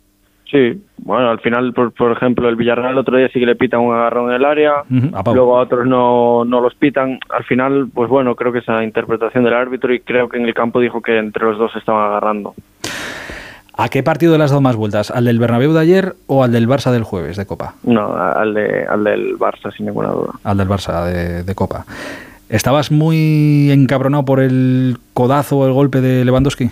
Sí, 0.49 0.81
bueno, 0.99 1.29
al 1.29 1.39
final, 1.39 1.73
por, 1.73 1.91
por 1.91 2.11
ejemplo, 2.13 2.47
el 2.47 2.55
Villarreal 2.55 2.93
el 2.93 2.97
otro 2.99 3.17
día 3.17 3.27
sí 3.33 3.39
que 3.39 3.45
le 3.45 3.55
pitan 3.55 3.81
un 3.81 3.93
agarrón 3.93 4.29
en 4.29 4.37
el 4.37 4.45
área, 4.45 4.83
luego 5.33 5.57
a 5.57 5.63
otros 5.63 5.85
no, 5.85 6.45
no 6.45 6.61
los 6.61 6.73
pitan. 6.75 7.19
Al 7.29 7.43
final, 7.43 7.89
pues 7.93 8.09
bueno, 8.09 8.35
creo 8.35 8.53
que 8.53 8.59
esa 8.59 8.81
interpretación 8.83 9.43
del 9.43 9.53
árbitro 9.53 9.93
y 9.93 9.99
creo 9.99 10.29
que 10.29 10.37
en 10.37 10.45
el 10.45 10.53
campo 10.53 10.79
dijo 10.79 11.01
que 11.01 11.17
entre 11.17 11.43
los 11.43 11.57
dos 11.57 11.75
estaban 11.75 12.09
agarrando. 12.09 12.53
¿A 13.79 13.89
qué 13.89 14.01
partido 14.03 14.37
le 14.37 14.43
has 14.43 14.49
dado 14.49 14.61
más 14.61 14.75
vueltas? 14.75 15.11
¿Al 15.11 15.25
del 15.25 15.37
Bernabéu 15.37 15.73
de 15.73 15.81
ayer 15.81 16.15
o 16.25 16.43
al 16.43 16.51
del 16.51 16.67
Barça 16.67 16.91
del 16.91 17.03
jueves 17.03 17.37
de 17.37 17.45
Copa? 17.45 17.75
No, 17.83 18.15
al, 18.15 18.53
de, 18.53 18.85
al 18.87 19.03
del 19.03 19.37
Barça, 19.37 19.71
sin 19.75 19.85
ninguna 19.85 20.09
duda. 20.09 20.31
Al 20.43 20.57
del 20.57 20.67
Barça 20.67 21.05
de, 21.05 21.43
de 21.43 21.55
Copa. 21.55 21.85
¿Estabas 22.49 22.91
muy 22.91 23.69
encabronado 23.71 24.23
por 24.23 24.39
el 24.39 24.97
codazo 25.13 25.57
o 25.57 25.67
el 25.67 25.73
golpe 25.73 26.01
de 26.01 26.23
Lewandowski? 26.25 26.71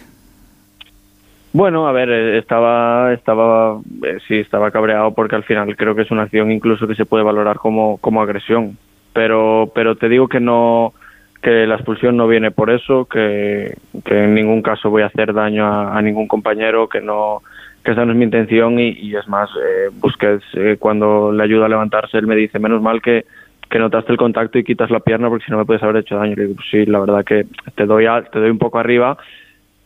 Bueno, 1.56 1.88
a 1.88 1.94
ver, 1.94 2.10
eh, 2.10 2.38
estaba, 2.38 3.14
estaba, 3.14 3.80
eh, 4.04 4.18
sí, 4.28 4.40
estaba 4.40 4.72
cabreado 4.72 5.14
porque 5.14 5.38
al 5.38 5.46
final 5.46 5.74
creo 5.78 5.96
que 5.96 6.02
es 6.02 6.12
una 6.12 6.24
acción 6.24 6.52
incluso 6.52 6.86
que 6.86 6.96
se 6.96 7.06
puede 7.06 7.24
valorar 7.24 7.60
como, 7.60 7.96
como 8.00 8.22
agresión. 8.22 8.78
Pero, 9.14 9.72
pero 9.74 9.96
te 9.96 10.10
digo 10.10 10.28
que 10.28 10.42
no, 10.42 10.94
que 11.42 11.66
la 11.66 11.76
expulsión 11.76 12.18
no 12.18 12.28
viene 12.28 12.52
por 12.52 12.72
eso, 12.72 13.06
que, 13.06 13.74
que 14.04 14.24
en 14.26 14.36
ningún 14.36 14.62
caso 14.62 14.90
voy 14.90 15.04
a 15.04 15.06
hacer 15.06 15.34
daño 15.34 15.66
a, 15.66 16.02
ningún 16.02 16.28
compañero, 16.28 16.90
que 16.90 17.00
no, 17.00 17.42
que 17.86 17.92
esa 17.92 18.04
no 18.04 18.12
es 18.12 18.18
mi 18.18 18.26
intención 18.26 18.78
y, 18.78 19.16
es 19.16 19.26
más, 19.30 19.50
eh, 19.52 19.92
Busquets 19.94 20.44
eh, 20.56 20.76
cuando 20.78 21.32
le 21.32 21.42
ayuda 21.42 21.68
a 21.68 21.70
levantarse 21.70 22.18
él 22.18 22.28
me 22.28 22.36
dice 22.36 22.60
menos 22.60 22.82
mal 22.82 23.02
que, 23.02 23.24
que 23.70 23.80
notaste 23.80 24.12
el 24.12 24.18
contacto 24.18 24.60
y 24.60 24.66
quitas 24.66 24.92
la 24.92 25.00
pierna 25.00 25.30
porque 25.30 25.46
si 25.46 25.52
no 25.52 25.58
me 25.58 25.66
puedes 25.66 25.84
haber 25.84 26.02
hecho 26.02 26.18
daño. 26.18 26.36
Le 26.36 26.48
digo, 26.48 26.56
pues 26.56 26.68
sí, 26.70 26.86
la 26.86 27.00
verdad 27.00 27.24
que 27.24 27.46
te 27.76 27.86
doy, 27.86 28.08
te 28.30 28.40
doy 28.40 28.50
un 28.50 28.60
poco 28.60 28.78
arriba 28.78 29.18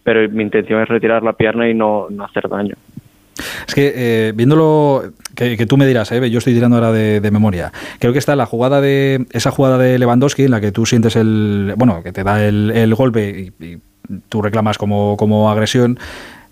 pero 0.09 0.27
mi 0.27 0.41
intención 0.41 0.81
es 0.81 0.87
retirar 0.87 1.21
la 1.21 1.33
pierna 1.33 1.69
y 1.69 1.75
no, 1.75 2.07
no 2.09 2.25
hacer 2.25 2.49
daño. 2.49 2.73
Es 3.67 3.75
que 3.75 3.93
eh, 3.95 4.31
viéndolo, 4.33 5.03
que, 5.35 5.67
tú 5.67 5.77
me 5.77 5.85
dirás, 5.85 6.11
eh, 6.11 6.31
yo 6.31 6.39
estoy 6.39 6.55
tirando 6.55 6.77
ahora 6.77 6.91
de, 6.91 7.29
memoria. 7.29 7.71
Creo 7.99 8.11
que 8.11 8.17
está 8.17 8.35
la 8.35 8.47
jugada 8.47 8.81
de 8.81 9.27
esa 9.33 9.51
jugada 9.51 9.77
de 9.77 9.99
Lewandowski 9.99 10.45
en 10.45 10.49
la 10.49 10.61
que 10.61 10.71
tú 10.71 10.87
sientes 10.87 11.15
el, 11.15 11.75
bueno, 11.77 12.01
que 12.01 12.11
te 12.11 12.23
da 12.23 12.43
el, 12.43 12.95
golpe 12.95 13.51
y, 13.61 13.77
tú 14.29 14.41
reclamas 14.41 14.79
como, 14.79 15.15
como 15.15 15.51
agresión. 15.51 15.99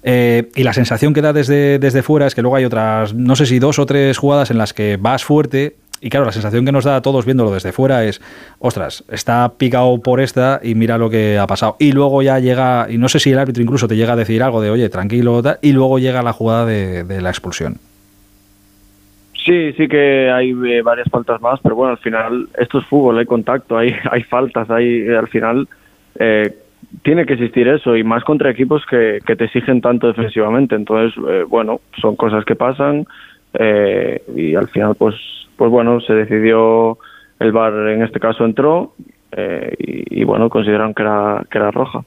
Eh, 0.03 0.51
y 0.55 0.61
la 0.61 0.73
sensación 0.73 1.15
que 1.15 1.23
da 1.23 1.33
desde, 1.33 1.79
desde 1.79 2.03
fuera 2.03 2.27
es 2.27 2.35
que 2.35 2.43
luego 2.43 2.57
hay 2.57 2.65
otras, 2.65 3.15
no 3.15 3.35
sé 3.35 3.47
si 3.47 3.57
dos 3.57 3.79
o 3.79 3.87
tres 3.87 4.19
jugadas 4.19 4.51
en 4.51 4.59
las 4.59 4.71
que 4.71 4.97
vas 4.97 5.23
fuerte 5.25 5.77
y 6.01 6.09
claro, 6.09 6.25
la 6.25 6.31
sensación 6.31 6.65
que 6.65 6.71
nos 6.71 6.85
da 6.85 6.97
a 6.97 7.01
todos 7.01 7.25
viéndolo 7.25 7.51
desde 7.51 7.71
fuera 7.71 8.03
es, 8.03 8.21
ostras, 8.59 9.03
está 9.09 9.53
picado 9.57 9.99
por 10.01 10.21
esta 10.21 10.59
y 10.61 10.75
mira 10.75 10.97
lo 10.97 11.09
que 11.09 11.37
ha 11.37 11.47
pasado. 11.47 11.75
Y 11.79 11.91
luego 11.91 12.21
ya 12.21 12.39
llega, 12.39 12.87
y 12.89 12.97
no 12.97 13.09
sé 13.09 13.19
si 13.19 13.31
el 13.31 13.39
árbitro 13.39 13.63
incluso 13.63 13.87
te 13.87 13.95
llega 13.95 14.13
a 14.13 14.17
decir 14.17 14.43
algo 14.43 14.61
de, 14.61 14.69
oye, 14.69 14.89
tranquilo, 14.89 15.41
y 15.61 15.73
luego 15.73 15.99
llega 15.99 16.21
la 16.21 16.33
jugada 16.33 16.65
de, 16.65 17.21
la 17.21 17.29
expulsión. 17.29 17.77
Sí, 19.33 19.73
sí 19.73 19.87
que 19.87 20.29
hay 20.29 20.51
eh, 20.51 20.81
varias 20.81 21.09
faltas 21.09 21.41
más, 21.41 21.59
pero 21.63 21.75
bueno, 21.75 21.91
al 21.91 21.99
final 21.99 22.47
esto 22.57 22.79
es 22.79 22.85
fútbol, 22.85 23.17
hay 23.17 23.25
contacto, 23.25 23.77
hay, 23.77 23.95
hay 24.11 24.23
faltas, 24.23 24.69
hay, 24.69 25.07
al 25.07 25.27
final 25.29 25.67
eh, 26.19 26.53
tiene 27.03 27.25
que 27.25 27.33
existir 27.33 27.67
eso 27.67 27.95
y 27.95 28.03
más 28.03 28.23
contra 28.23 28.49
equipos 28.49 28.85
que, 28.85 29.19
te 29.25 29.43
exigen 29.45 29.81
tanto 29.81 30.07
defensivamente. 30.07 30.75
Entonces, 30.75 31.17
eh, 31.27 31.43
bueno, 31.47 31.81
son 31.99 32.15
cosas 32.15 32.45
que 32.45 32.55
pasan 32.55 33.05
y 33.53 34.55
al 34.55 34.67
final 34.69 34.95
pues 34.95 35.15
pues 35.57 35.71
bueno, 35.71 35.99
se 35.99 36.13
decidió, 36.13 36.97
el 37.39 37.51
VAR 37.51 37.73
en 37.89 38.03
este 38.03 38.19
caso 38.19 38.45
entró 38.45 38.93
eh, 39.31 39.73
y, 39.79 40.23
bueno, 40.23 40.49
consideraron 40.49 40.93
que 40.93 41.01
era, 41.01 41.43
que 41.49 41.57
era 41.57 41.71
roja. 41.71 42.01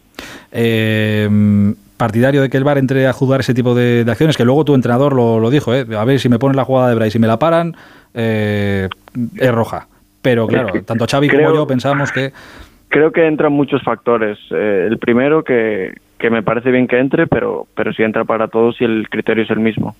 Eh, 0.52 1.28
partidario 1.96 2.40
de 2.40 2.48
que 2.48 2.56
el 2.56 2.64
VAR 2.64 2.78
entre 2.78 3.06
a 3.06 3.12
juzgar 3.12 3.40
ese 3.40 3.52
tipo 3.52 3.74
de, 3.74 4.06
acciones, 4.08 4.36
que 4.36 4.44
luego 4.44 4.64
tu 4.64 4.74
entrenador 4.74 5.14
lo, 5.14 5.50
dijo, 5.50 5.74
eh, 5.74 5.84
a 5.96 6.04
ver 6.04 6.18
si 6.18 6.28
me 6.28 6.38
ponen 6.38 6.56
la 6.56 6.64
jugada 6.64 6.88
de 6.88 6.94
Bray, 6.94 7.10
si 7.10 7.18
me 7.18 7.26
la 7.26 7.38
paran, 7.38 7.74
es 8.14 8.88
roja. 9.52 9.86
Pero 10.22 10.46
claro, 10.46 10.82
tanto 10.84 11.06
Xavi 11.10 11.28
como 11.28 11.54
yo 11.54 11.66
pensamos 11.66 12.12
que... 12.12 12.32
Creo 12.88 13.12
que 13.12 13.26
entran 13.26 13.52
muchos 13.52 13.82
factores. 13.82 14.38
el 14.50 14.98
primero, 14.98 15.44
que, 15.44 15.94
que 16.18 16.30
me 16.30 16.42
parece 16.42 16.70
bien 16.70 16.88
que 16.88 16.98
entre, 16.98 17.26
pero, 17.26 17.66
pero 17.74 17.92
si 17.92 18.02
entra 18.02 18.24
para 18.24 18.48
todos 18.48 18.80
y 18.80 18.84
el 18.84 19.08
criterio 19.08 19.44
es 19.44 19.50
el 19.50 19.60
mismo 19.60 19.96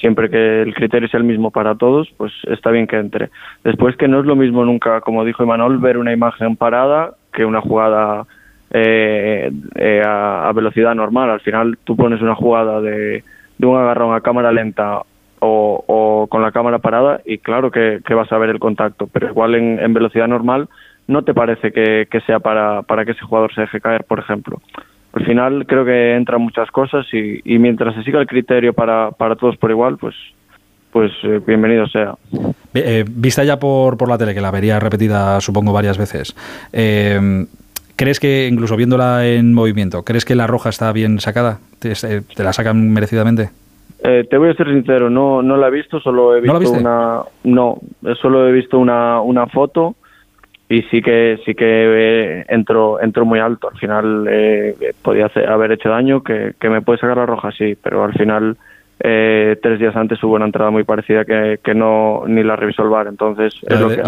siempre 0.00 0.30
que 0.30 0.62
el 0.62 0.74
criterio 0.74 1.08
sea 1.08 1.18
el 1.18 1.24
mismo 1.24 1.50
para 1.50 1.74
todos, 1.74 2.08
pues 2.16 2.32
está 2.48 2.70
bien 2.70 2.86
que 2.86 2.96
entre. 2.96 3.30
Después 3.62 3.96
que 3.96 4.08
no 4.08 4.20
es 4.20 4.26
lo 4.26 4.36
mismo 4.36 4.64
nunca, 4.64 5.00
como 5.00 5.24
dijo 5.24 5.42
Imanol, 5.42 5.78
ver 5.78 5.98
una 5.98 6.12
imagen 6.12 6.56
parada 6.56 7.14
que 7.32 7.44
una 7.44 7.60
jugada 7.60 8.26
eh, 8.70 9.50
eh, 9.76 10.02
a, 10.04 10.50
velocidad 10.54 10.94
normal. 10.94 11.30
Al 11.30 11.40
final 11.40 11.78
tú 11.84 11.96
pones 11.96 12.22
una 12.22 12.34
jugada 12.34 12.80
de, 12.80 13.22
de 13.58 13.66
un 13.66 13.76
agarrón 13.76 14.14
a 14.14 14.20
cámara 14.20 14.52
lenta 14.52 15.02
o, 15.40 16.26
con 16.30 16.42
la 16.42 16.52
cámara 16.52 16.78
parada 16.78 17.20
y 17.24 17.38
claro 17.38 17.70
que, 17.70 18.00
vas 18.10 18.30
a 18.30 18.38
ver 18.38 18.50
el 18.50 18.58
contacto, 18.58 19.08
pero 19.10 19.28
igual 19.28 19.54
en, 19.54 19.94
velocidad 19.94 20.28
normal 20.28 20.68
no 21.06 21.22
te 21.22 21.32
parece 21.32 21.72
que, 21.72 22.06
que 22.10 22.20
sea 22.20 22.40
para, 22.40 22.82
para 22.82 23.06
que 23.06 23.12
ese 23.12 23.24
jugador 23.24 23.52
se 23.54 23.62
deje 23.62 23.80
caer, 23.80 24.04
por 24.04 24.18
ejemplo 24.18 24.60
al 25.12 25.24
final 25.24 25.66
creo 25.66 25.84
que 25.84 26.14
entran 26.14 26.40
muchas 26.40 26.70
cosas 26.70 27.06
y, 27.12 27.58
mientras 27.58 27.94
se 27.94 28.02
siga 28.04 28.20
el 28.20 28.26
criterio 28.26 28.72
para, 28.72 29.10
para 29.10 29.36
todos 29.36 29.56
por 29.56 29.70
igual, 29.70 29.96
pues 29.98 30.14
pues 30.92 31.12
eh, 31.22 31.40
bienvenido 31.46 31.86
sea. 31.86 32.14
Eh, 32.74 33.04
vista 33.08 33.44
ya 33.44 33.60
por, 33.60 33.96
por 33.96 34.08
la 34.08 34.18
tele, 34.18 34.34
que 34.34 34.40
la 34.40 34.50
vería 34.50 34.80
repetida 34.80 35.40
supongo 35.40 35.72
varias 35.72 35.98
veces, 35.98 36.34
eh, 36.72 37.46
¿crees 37.94 38.18
que 38.18 38.48
incluso 38.50 38.76
viéndola 38.76 39.24
en 39.26 39.54
movimiento, 39.54 40.02
¿crees 40.04 40.24
que 40.24 40.34
la 40.34 40.48
roja 40.48 40.68
está 40.68 40.92
bien 40.92 41.20
sacada? 41.20 41.58
¿Te, 41.78 41.92
la 42.42 42.52
sacan 42.52 42.90
merecidamente? 42.90 43.50
te 44.02 44.38
voy 44.38 44.48
a 44.48 44.54
ser 44.54 44.66
sincero, 44.68 45.10
no, 45.10 45.42
no 45.42 45.58
la 45.58 45.68
he 45.68 45.70
visto, 45.70 46.00
solo 46.00 46.34
he 46.34 46.40
visto 46.40 46.72
una... 46.72 47.20
No, 47.44 47.78
solo 48.20 48.48
he 48.48 48.52
visto 48.52 48.78
una, 48.78 49.20
una 49.20 49.46
foto 49.46 49.94
y 50.70 50.82
sí 50.82 51.02
que 51.02 51.40
sí 51.44 51.56
que 51.56 51.66
eh, 51.66 52.44
entró 52.48 53.02
entró 53.02 53.26
muy 53.26 53.40
alto. 53.40 53.68
Al 53.68 53.76
final 53.76 54.26
eh, 54.30 54.94
podía 55.02 55.28
haber 55.48 55.72
hecho 55.72 55.88
daño 55.88 56.22
que, 56.22 56.54
me 56.62 56.80
puede 56.80 57.00
sacar 57.00 57.16
la 57.16 57.26
roja 57.26 57.50
sí 57.50 57.76
pero 57.82 58.04
al 58.04 58.12
final 58.12 58.56
eh, 59.00 59.58
tres 59.60 59.80
días 59.80 59.96
antes 59.96 60.22
hubo 60.22 60.36
una 60.36 60.44
entrada 60.44 60.70
muy 60.70 60.84
parecida 60.84 61.24
que, 61.24 61.58
que 61.62 61.74
no 61.74 62.22
ni 62.28 62.44
la 62.44 62.54
revisó 62.54 62.84
el 62.84 62.88
bar 62.88 63.08
entonces 63.08 63.52
es 63.66 63.80
lo 63.80 63.88
que 63.88 64.00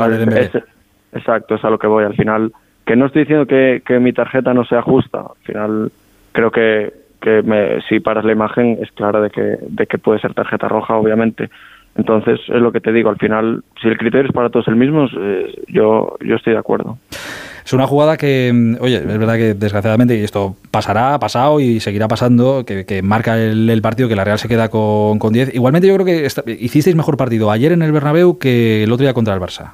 exacto 1.12 1.57
es 1.57 1.64
a 1.64 1.71
lo 1.71 1.81
que 1.81 1.88
voy. 1.88 2.04
Al 2.04 2.14
final 2.14 2.52
que 2.87 2.95
no 2.95 3.07
estoy 3.07 3.23
diciendo 3.23 3.47
que, 3.47 3.83
que 3.85 3.99
mi 3.99 4.12
tarjeta 4.12 4.54
no 4.54 4.64
sea 4.64 4.83
justa. 4.83 5.19
Al 5.19 5.45
final 5.45 5.92
creo 6.31 6.52
que 6.52 6.92
que 7.21 7.42
me, 7.42 7.81
si 7.88 7.99
paras 7.99 8.25
la 8.25 8.33
imagen 8.33 8.78
es 8.81 8.90
claro 8.92 9.21
de 9.21 9.31
que 9.31 9.59
de 9.61 9.87
que 9.87 9.99
puede 9.99 10.21
ser 10.21 10.33
tarjeta 10.35 10.69
roja 10.69 10.95
obviamente 10.95 11.50
entonces, 11.97 12.41
es 12.49 12.61
lo 12.61 12.73
que 12.73 12.81
te 12.81 12.93
digo, 12.93 13.11
al 13.11 13.19
final, 13.19 13.63
si 13.81 13.89
el 13.89 13.99
criterio 13.99 14.29
es 14.29 14.33
para 14.33 14.49
todos 14.49 14.67
el 14.69 14.77
mismo, 14.77 15.07
eh, 15.19 15.63
yo, 15.69 16.17
yo 16.25 16.37
estoy 16.37 16.55
de 16.55 16.59
acuerdo. 16.59 16.97
Es 17.65 17.73
una 17.73 17.87
jugada 17.87 18.17
que, 18.17 18.51
mm, 18.53 18.77
oye, 18.81 18.97
es 18.97 19.07
verdad 19.19 19.37
que 19.37 19.55
desgraciadamente, 19.55 20.17
y 20.17 20.25
esto 20.25 20.57
pasará, 20.71 21.15
ha 21.15 21.19
pasado 21.19 21.61
y 21.61 21.81
seguirá 21.81 22.09
pasando, 22.09 22.65
que, 22.65 23.03
marca 23.03 23.39
el, 23.39 23.83
partido, 23.83 24.09
que 24.09 24.17
la 24.17 24.25
Real 24.25 24.39
se 24.39 24.49
queda 24.49 24.69
con, 24.69 25.19
con 25.19 25.33
10. 25.33 25.55
Igualmente 25.55 25.87
yo 25.87 25.95
creo 25.95 26.07
que 26.07 26.27
hicisteis 26.59 26.97
mejor 26.97 27.17
partido 27.17 27.51
ayer 27.51 27.73
en 27.73 27.83
el 27.83 27.93
Bernabéu 27.93 28.39
que 28.39 28.85
el 28.85 28.93
otro 28.93 29.05
día 29.05 29.15
contra 29.15 29.35
el 29.35 29.41
Barça. 29.41 29.73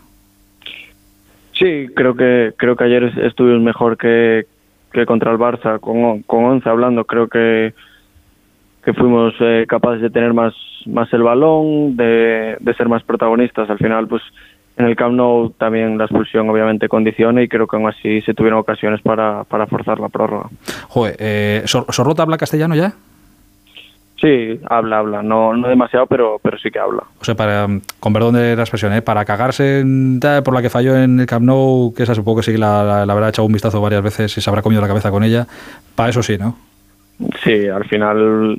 Sí, 1.55 1.89
creo 1.95 2.15
que 2.15 2.53
creo 2.57 2.77
que 2.77 2.85
ayer 2.85 3.05
estuvimos 3.25 3.63
mejor 3.63 3.97
que, 3.97 4.47
que 4.93 5.07
contra 5.07 5.33
el 5.33 5.39
Barça, 5.39 5.81
con, 5.81 6.23
con 6.23 6.45
11 6.45 6.69
hablando, 6.69 7.05
creo 7.05 7.29
que 7.29 7.75
que 8.89 8.95
fuimos 8.95 9.35
eh, 9.41 9.67
capaces 9.69 10.01
de 10.01 10.09
tener 10.09 10.33
más, 10.33 10.55
más 10.87 11.13
el 11.13 11.23
balón, 11.23 11.95
de, 11.95 12.57
de 12.59 12.75
ser 12.75 12.89
más 12.89 13.03
protagonistas. 13.03 13.69
Al 13.69 13.77
final, 13.77 14.09
pues 14.09 14.23
en 14.79 14.87
el 14.87 14.97
Camp 14.97 15.13
Nou 15.13 15.51
también 15.51 15.99
la 15.99 16.05
expulsión 16.05 16.49
obviamente 16.49 16.89
condiciona 16.89 17.43
y 17.43 17.49
creo 17.49 17.67
que 17.67 17.77
aún 17.77 17.87
así 17.87 18.23
se 18.23 18.33
tuvieron 18.33 18.61
ocasiones 18.61 19.03
para, 19.03 19.45
para 19.45 19.67
forzar 19.67 20.01
la 20.01 20.09
prórroga. 20.09 20.49
Joder, 20.89 21.17
eh, 21.19 21.63
¿Sorrota 21.67 22.23
habla 22.23 22.39
castellano 22.39 22.75
ya? 22.75 22.95
Sí, 24.19 24.59
habla, 24.71 25.01
habla. 25.01 25.23
No, 25.23 25.55
no 25.55 25.69
demasiado, 25.69 26.07
pero, 26.07 26.41
pero 26.43 26.57
sí 26.57 26.71
que 26.71 26.79
habla. 26.79 27.03
O 27.21 27.25
sea, 27.27 27.35
para, 27.35 27.67
con 28.01 28.15
perdón 28.15 28.37
de 28.37 28.57
la 28.57 28.63
expresión, 28.63 28.95
¿eh? 28.95 29.03
para 29.03 29.27
cagarse 29.27 29.85
por 30.43 30.55
la 30.55 30.63
que 30.63 30.71
falló 30.71 30.97
en 30.97 31.21
el 31.21 31.27
Camp 31.27 31.45
Nou, 31.45 31.93
que 31.95 32.05
esa 32.05 32.15
supongo 32.15 32.39
que 32.39 32.53
sí 32.53 32.57
la, 32.57 33.03
habrá 33.03 33.29
echado 33.29 33.45
un 33.45 33.53
vistazo 33.53 33.83
varias 33.83 34.03
veces 34.03 34.39
y 34.39 34.41
se 34.41 34.49
habrá 34.49 34.63
comido 34.63 34.81
la 34.81 34.89
cabeza 34.89 35.11
con 35.11 35.25
ella, 35.25 35.47
para 35.95 36.09
eso 36.09 36.23
sí, 36.23 36.39
¿no? 36.39 36.57
Sí, 37.45 37.67
al 37.67 37.85
final 37.85 38.59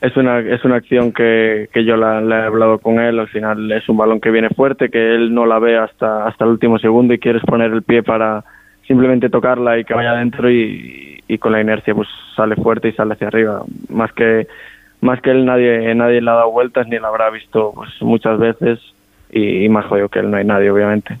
es 0.00 0.16
una, 0.16 0.40
es 0.40 0.64
una 0.64 0.76
acción 0.76 1.12
que, 1.12 1.68
que 1.72 1.84
yo 1.84 1.96
la, 1.96 2.20
he 2.20 2.46
hablado 2.46 2.78
con 2.78 3.00
él. 3.00 3.18
Al 3.18 3.28
final 3.28 3.70
es 3.72 3.88
un 3.88 3.96
balón 3.96 4.20
que 4.20 4.30
viene 4.30 4.50
fuerte, 4.50 4.90
que 4.90 5.14
él 5.14 5.34
no 5.34 5.46
la 5.46 5.58
ve 5.58 5.78
hasta, 5.78 6.26
hasta 6.26 6.44
el 6.44 6.50
último 6.50 6.78
segundo 6.78 7.14
y 7.14 7.18
quieres 7.18 7.42
poner 7.42 7.72
el 7.72 7.82
pie 7.82 8.02
para 8.02 8.44
simplemente 8.86 9.30
tocarla 9.30 9.78
y 9.78 9.84
que 9.84 9.94
vaya 9.94 10.10
adentro 10.10 10.50
y, 10.50 11.22
y 11.26 11.38
con 11.38 11.52
la 11.52 11.60
inercia 11.60 11.94
pues 11.94 12.08
sale 12.36 12.56
fuerte 12.56 12.88
y 12.88 12.92
sale 12.92 13.14
hacia 13.14 13.28
arriba. 13.28 13.62
Más 13.88 14.12
que, 14.12 14.46
más 15.00 15.20
que 15.20 15.30
él 15.30 15.44
nadie, 15.44 15.94
nadie 15.94 16.20
le 16.20 16.30
ha 16.30 16.34
dado 16.34 16.50
vueltas 16.50 16.86
ni 16.88 16.98
la 16.98 17.08
habrá 17.08 17.30
visto 17.30 17.72
pues, 17.74 17.90
muchas 18.00 18.38
veces 18.38 18.80
y, 19.30 19.68
más 19.68 19.86
jodido 19.86 20.08
que 20.08 20.20
él 20.20 20.30
no 20.30 20.36
hay 20.36 20.44
nadie, 20.44 20.70
obviamente. 20.70 21.18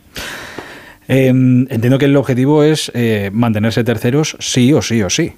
Em, 1.08 1.66
entiendo 1.68 1.98
que 1.98 2.04
el 2.04 2.16
objetivo 2.16 2.62
es 2.62 2.90
eh, 2.94 3.30
mantenerse 3.32 3.82
terceros 3.82 4.36
sí 4.40 4.72
o 4.72 4.82
sí 4.82 5.02
o 5.02 5.10
sí. 5.10 5.32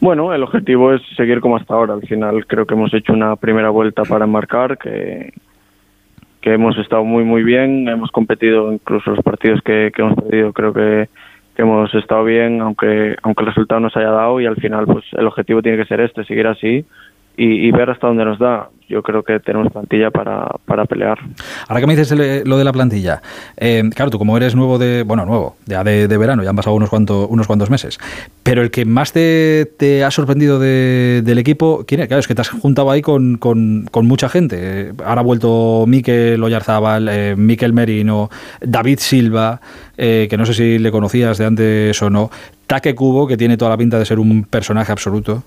Bueno, 0.00 0.32
el 0.32 0.42
objetivo 0.44 0.92
es 0.92 1.02
seguir 1.16 1.40
como 1.40 1.56
hasta 1.56 1.74
ahora. 1.74 1.94
Al 1.94 2.02
final 2.02 2.46
creo 2.46 2.66
que 2.66 2.74
hemos 2.74 2.94
hecho 2.94 3.12
una 3.12 3.34
primera 3.36 3.70
vuelta 3.70 4.02
para 4.04 4.26
marcar, 4.26 4.78
que, 4.78 5.32
que 6.40 6.54
hemos 6.54 6.78
estado 6.78 7.04
muy 7.04 7.24
muy 7.24 7.42
bien, 7.42 7.88
hemos 7.88 8.10
competido 8.10 8.72
incluso 8.72 9.10
los 9.10 9.24
partidos 9.24 9.60
que, 9.62 9.90
hemos 9.96 10.14
perdido, 10.14 10.52
creo 10.52 10.72
que, 10.72 11.08
que, 11.56 11.62
hemos 11.62 11.92
estado 11.94 12.22
bien, 12.24 12.60
aunque 12.60 13.16
aunque 13.22 13.42
el 13.42 13.48
resultado 13.48 13.80
nos 13.80 13.96
haya 13.96 14.10
dado. 14.10 14.40
Y 14.40 14.46
al 14.46 14.56
final 14.56 14.86
pues 14.86 15.04
el 15.12 15.26
objetivo 15.26 15.62
tiene 15.62 15.78
que 15.78 15.86
ser 15.86 16.00
este, 16.00 16.24
seguir 16.24 16.46
así 16.46 16.84
y, 17.38 17.70
ver 17.70 17.90
hasta 17.90 18.08
dónde 18.08 18.24
nos 18.24 18.38
da. 18.38 18.68
Yo 18.88 19.02
creo 19.02 19.22
que 19.22 19.38
tenemos 19.38 19.70
plantilla 19.70 20.10
para, 20.10 20.48
para 20.64 20.86
pelear. 20.86 21.18
Ahora 21.68 21.80
que 21.80 21.86
me 21.86 21.94
dices 21.94 22.46
lo 22.46 22.56
de 22.56 22.64
la 22.64 22.72
plantilla, 22.72 23.20
eh, 23.58 23.82
claro, 23.94 24.10
tú 24.10 24.18
como 24.18 24.36
eres 24.36 24.56
nuevo 24.56 24.78
de, 24.78 25.02
bueno, 25.02 25.26
nuevo, 25.26 25.56
ya 25.66 25.84
de, 25.84 26.06
verano, 26.16 26.42
ya 26.42 26.50
han 26.50 26.56
pasado 26.56 26.74
unos 26.74 26.88
cuantos, 26.88 27.26
unos 27.28 27.46
cuantos 27.46 27.68
meses, 27.68 28.00
pero 28.42 28.62
el 28.62 28.70
que 28.70 28.86
más 28.86 29.12
te, 29.12 29.66
te 29.76 30.04
ha 30.04 30.10
sorprendido 30.10 30.58
del 30.58 31.38
equipo, 31.38 31.84
¿quién 31.86 32.00
es? 32.00 32.08
Claro, 32.08 32.20
es 32.20 32.26
que 32.26 32.34
te 32.34 32.40
has 32.40 32.48
juntado 32.48 32.90
ahí 32.90 33.02
con, 33.02 33.36
con, 33.36 33.86
con 33.90 34.06
mucha 34.06 34.30
gente. 34.30 34.92
Ahora 35.04 35.20
ha 35.20 35.24
vuelto 35.24 35.84
Miquel 35.86 36.42
Oyarzábal, 36.42 37.08
eh, 37.10 37.34
Miquel 37.36 37.74
Merino, 37.74 38.30
David 38.62 39.00
Silva, 39.00 39.60
eh, 39.98 40.28
que 40.30 40.38
no 40.38 40.46
sé 40.46 40.54
si 40.54 40.78
le 40.78 40.90
conocías 40.90 41.36
de 41.36 41.44
antes 41.44 42.02
o 42.02 42.08
no, 42.08 42.30
Taque 42.66 42.94
Cubo, 42.94 43.26
que 43.26 43.36
tiene 43.36 43.58
toda 43.58 43.70
la 43.70 43.76
pinta 43.76 43.98
de 43.98 44.06
ser 44.06 44.18
un 44.18 44.44
personaje 44.44 44.92
absoluto. 44.92 45.44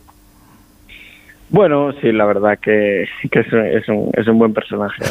Bueno, 1.51 1.91
sí, 2.01 2.13
la 2.13 2.25
verdad 2.25 2.57
que, 2.59 3.03
es, 3.03 3.89
un, 3.89 4.09
es 4.13 4.27
un 4.27 4.39
buen 4.39 4.53
personaje. 4.53 5.03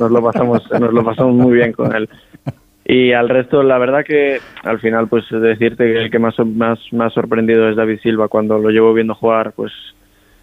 Nos 0.00 0.10
lo 0.10 0.22
pasamos 0.22 0.62
nos 0.70 0.92
lo 0.92 1.04
pasamos 1.04 1.34
muy 1.34 1.54
bien 1.54 1.72
con 1.72 1.94
él. 1.94 2.08
Y 2.84 3.12
al 3.12 3.28
resto, 3.28 3.62
la 3.62 3.76
verdad 3.78 4.04
que 4.04 4.38
al 4.62 4.78
final, 4.78 5.08
pues 5.08 5.24
decirte 5.30 5.92
que 5.92 6.04
el 6.04 6.10
que 6.10 6.18
más, 6.18 6.34
más 6.38 6.78
ha 7.00 7.10
sorprendido 7.10 7.68
es 7.68 7.76
David 7.76 7.98
Silva. 8.02 8.28
Cuando 8.28 8.58
lo 8.58 8.70
llevo 8.70 8.94
viendo 8.94 9.14
jugar, 9.14 9.52
pues 9.52 9.72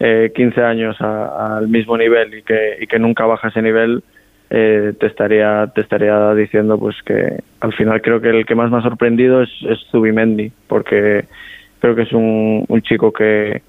eh, 0.00 0.32
15 0.34 0.62
años 0.62 1.00
al 1.00 1.66
mismo 1.68 1.96
nivel 1.96 2.34
y 2.34 2.42
que, 2.42 2.76
y 2.80 2.86
que 2.86 2.98
nunca 2.98 3.24
baja 3.24 3.48
ese 3.48 3.62
nivel, 3.62 4.02
eh, 4.50 4.92
te 4.98 5.06
estaría 5.06 5.70
te 5.74 5.82
estaría 5.82 6.34
diciendo 6.34 6.78
pues 6.78 6.96
que 7.04 7.42
al 7.60 7.72
final 7.74 8.00
creo 8.00 8.20
que 8.20 8.30
el 8.30 8.46
que 8.46 8.54
más 8.54 8.70
me 8.70 8.78
ha 8.78 8.82
sorprendido 8.82 9.42
es, 9.42 9.50
es 9.68 9.78
Zubimendi 9.90 10.50
porque 10.68 11.26
creo 11.80 11.94
que 11.94 12.02
es 12.02 12.12
un, 12.14 12.64
un 12.66 12.80
chico 12.80 13.12
que 13.12 13.60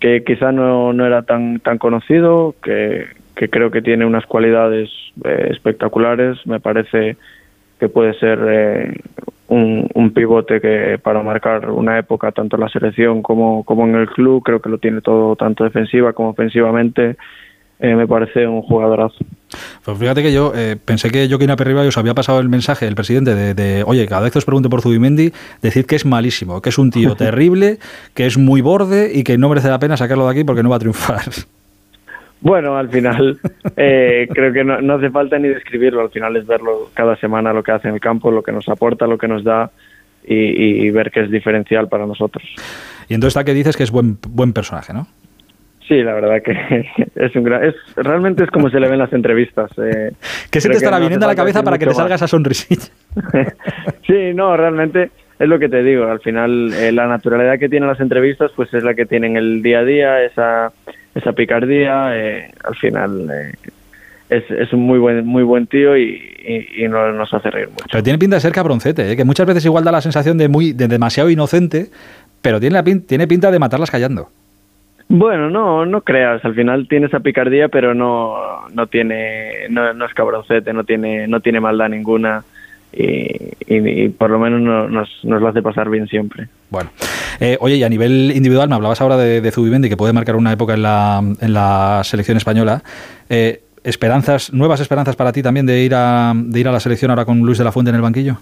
que 0.00 0.22
quizá 0.24 0.52
no, 0.52 0.92
no 0.92 1.06
era 1.06 1.22
tan 1.22 1.60
tan 1.60 1.78
conocido 1.78 2.54
que, 2.62 3.06
que 3.34 3.48
creo 3.48 3.70
que 3.70 3.82
tiene 3.82 4.04
unas 4.04 4.26
cualidades 4.26 4.90
eh, 5.24 5.48
espectaculares 5.50 6.38
me 6.46 6.60
parece 6.60 7.16
que 7.78 7.88
puede 7.88 8.14
ser 8.14 8.38
eh, 8.48 9.00
un, 9.48 10.10
pivote 10.14 10.60
que 10.60 10.98
para 11.02 11.22
marcar 11.22 11.70
una 11.70 11.98
época 11.98 12.32
tanto 12.32 12.56
en 12.56 12.62
la 12.62 12.68
selección 12.68 13.22
como, 13.22 13.62
como 13.64 13.86
en 13.86 13.94
el 13.94 14.08
club 14.08 14.42
creo 14.42 14.60
que 14.60 14.68
lo 14.68 14.78
tiene 14.78 15.00
todo 15.00 15.36
tanto 15.36 15.64
defensiva 15.64 16.12
como 16.12 16.30
ofensivamente 16.30 17.16
eh, 17.78 17.94
me 17.94 18.08
parece 18.08 18.46
un 18.46 18.62
jugadorazo. 18.62 19.24
Pues 19.88 20.00
fíjate 20.00 20.22
que 20.22 20.34
yo 20.34 20.52
eh, 20.54 20.76
pensé 20.76 21.08
que 21.08 21.26
Joaquín 21.30 21.48
Aperriba 21.48 21.80
os 21.80 21.96
había 21.96 22.12
pasado 22.12 22.40
el 22.40 22.50
mensaje 22.50 22.84
del 22.84 22.94
presidente 22.94 23.34
de, 23.34 23.54
de, 23.54 23.84
oye, 23.86 24.06
cada 24.06 24.20
vez 24.20 24.32
que 24.32 24.38
os 24.38 24.44
pregunte 24.44 24.68
por 24.68 24.82
Zubimendi, 24.82 25.32
decid 25.62 25.86
que 25.86 25.96
es 25.96 26.04
malísimo, 26.04 26.60
que 26.60 26.68
es 26.68 26.76
un 26.76 26.90
tío 26.90 27.14
terrible, 27.16 27.78
que 28.12 28.26
es 28.26 28.36
muy 28.36 28.60
borde 28.60 29.10
y 29.14 29.24
que 29.24 29.38
no 29.38 29.48
merece 29.48 29.70
la 29.70 29.78
pena 29.78 29.96
sacarlo 29.96 30.26
de 30.26 30.32
aquí 30.32 30.44
porque 30.44 30.62
no 30.62 30.68
va 30.68 30.76
a 30.76 30.78
triunfar. 30.78 31.22
Bueno, 32.42 32.76
al 32.76 32.90
final 32.90 33.40
eh, 33.78 34.28
creo 34.30 34.52
que 34.52 34.62
no, 34.62 34.78
no, 34.82 34.96
hace 34.96 35.08
falta 35.08 35.38
ni 35.38 35.48
describirlo, 35.48 36.02
al 36.02 36.10
final 36.10 36.36
es 36.36 36.46
verlo 36.46 36.90
cada 36.92 37.16
semana 37.16 37.54
lo 37.54 37.62
que 37.62 37.72
hace 37.72 37.88
en 37.88 37.94
el 37.94 38.00
campo, 38.00 38.30
lo 38.30 38.42
que 38.42 38.52
nos 38.52 38.68
aporta, 38.68 39.06
lo 39.06 39.16
que 39.16 39.26
nos 39.26 39.42
da 39.42 39.70
y, 40.22 40.34
y 40.34 40.90
ver 40.90 41.10
que 41.10 41.20
es 41.20 41.30
diferencial 41.30 41.88
para 41.88 42.04
nosotros. 42.04 42.44
Y 43.08 43.14
entonces 43.14 43.30
está 43.38 43.44
que 43.44 43.54
dices 43.54 43.74
que 43.74 43.84
es 43.84 43.90
buen, 43.90 44.18
buen 44.28 44.52
personaje, 44.52 44.92
¿no? 44.92 45.06
Sí, 45.88 46.02
la 46.02 46.12
verdad 46.12 46.42
que 46.42 46.86
es 47.16 47.34
un 47.34 47.44
gran, 47.44 47.64
es 47.64 47.74
realmente 47.96 48.44
es 48.44 48.50
como 48.50 48.68
se 48.68 48.78
le 48.78 48.88
ven 48.88 48.98
las 48.98 49.12
entrevistas. 49.12 49.70
Eh, 49.78 50.12
¿Qué 50.50 50.60
se 50.60 50.68
te 50.68 50.76
estará 50.76 50.98
viniendo 50.98 51.24
a 51.24 51.30
la 51.30 51.34
cabeza 51.34 51.62
para 51.62 51.78
que 51.78 51.86
te 51.86 51.94
salga 51.94 52.14
esa 52.14 52.28
sonrisilla? 52.28 52.92
sí, 54.06 54.34
no, 54.34 54.56
realmente 54.56 55.10
es 55.38 55.48
lo 55.48 55.58
que 55.58 55.68
te 55.68 55.82
digo. 55.82 56.06
Al 56.06 56.20
final, 56.20 56.72
eh, 56.74 56.92
la 56.92 57.06
naturalidad 57.06 57.58
que 57.58 57.68
tienen 57.68 57.88
las 57.88 58.00
entrevistas, 58.00 58.50
pues 58.54 58.72
es 58.74 58.82
la 58.82 58.94
que 58.94 59.06
tienen 59.06 59.36
el 59.36 59.62
día 59.62 59.80
a 59.80 59.84
día, 59.84 60.22
esa, 60.22 60.72
esa 61.14 61.32
picardía. 61.32 62.16
Eh, 62.16 62.50
al 62.64 62.76
final, 62.76 63.30
eh, 63.30 63.52
es, 64.28 64.50
es, 64.50 64.72
un 64.74 64.80
muy 64.80 64.98
buen, 64.98 65.24
muy 65.24 65.42
buen 65.42 65.66
tío 65.68 65.96
y, 65.96 66.20
y, 66.44 66.84
y 66.84 66.88
no, 66.88 67.12
nos 67.12 67.32
hace 67.32 67.50
reír 67.50 67.68
mucho. 67.70 67.86
Pero 67.90 68.02
tiene 68.02 68.18
pinta 68.18 68.36
de 68.36 68.40
ser 68.40 68.52
cabroncete, 68.52 69.16
que 69.16 69.24
muchas 69.24 69.46
veces 69.46 69.64
igual 69.64 69.84
da 69.84 69.92
la 69.92 70.02
sensación 70.02 70.36
de, 70.36 70.48
muy, 70.48 70.72
de 70.72 70.86
demasiado 70.86 71.30
inocente, 71.30 71.86
pero 72.42 72.60
tiene, 72.60 72.74
la 72.74 72.82
pin, 72.82 73.06
tiene 73.06 73.26
pinta 73.26 73.50
de 73.50 73.58
matarlas 73.58 73.90
callando. 73.90 74.28
Bueno, 75.08 75.48
no, 75.48 75.86
no 75.86 76.02
creas. 76.02 76.44
Al 76.44 76.54
final 76.54 76.86
tiene 76.86 77.06
esa 77.06 77.20
picardía, 77.20 77.68
pero 77.68 77.94
no, 77.94 78.36
no 78.72 78.86
tiene, 78.86 79.68
no, 79.70 79.94
no 79.94 80.04
es 80.04 80.12
cabroncete, 80.12 80.72
no 80.72 80.84
tiene, 80.84 81.26
no 81.26 81.40
tiene 81.40 81.60
maldad 81.60 81.88
ninguna. 81.88 82.44
Y, 82.92 83.04
y, 83.66 84.04
y, 84.04 84.08
por 84.10 84.30
lo 84.30 84.38
menos 84.38 84.60
no, 84.60 84.88
nos, 84.88 85.08
nos, 85.22 85.40
lo 85.40 85.48
hace 85.48 85.62
pasar 85.62 85.90
bien 85.90 86.08
siempre. 86.08 86.48
Bueno, 86.70 86.90
eh, 87.40 87.56
oye, 87.60 87.76
y 87.76 87.84
a 87.84 87.88
nivel 87.88 88.32
individual, 88.34 88.68
me 88.68 88.74
hablabas 88.74 89.00
ahora 89.00 89.16
de, 89.16 89.40
de 89.40 89.50
Zubimendi, 89.50 89.88
que 89.88 89.96
puede 89.96 90.12
marcar 90.12 90.36
una 90.36 90.52
época 90.52 90.74
en 90.74 90.82
la, 90.82 91.20
en 91.40 91.52
la 91.52 92.00
selección 92.04 92.36
española. 92.36 92.82
Eh, 93.28 93.62
¿Esperanzas, 93.84 94.52
nuevas 94.52 94.80
esperanzas 94.80 95.16
para 95.16 95.32
ti 95.32 95.42
también 95.42 95.64
de 95.64 95.82
ir, 95.82 95.94
a, 95.94 96.32
de 96.34 96.60
ir 96.60 96.68
a 96.68 96.72
la 96.72 96.80
selección 96.80 97.10
ahora 97.10 97.24
con 97.24 97.40
Luis 97.40 97.58
de 97.58 97.64
la 97.64 97.72
Fuente 97.72 97.90
en 97.90 97.96
el 97.96 98.02
banquillo? 98.02 98.36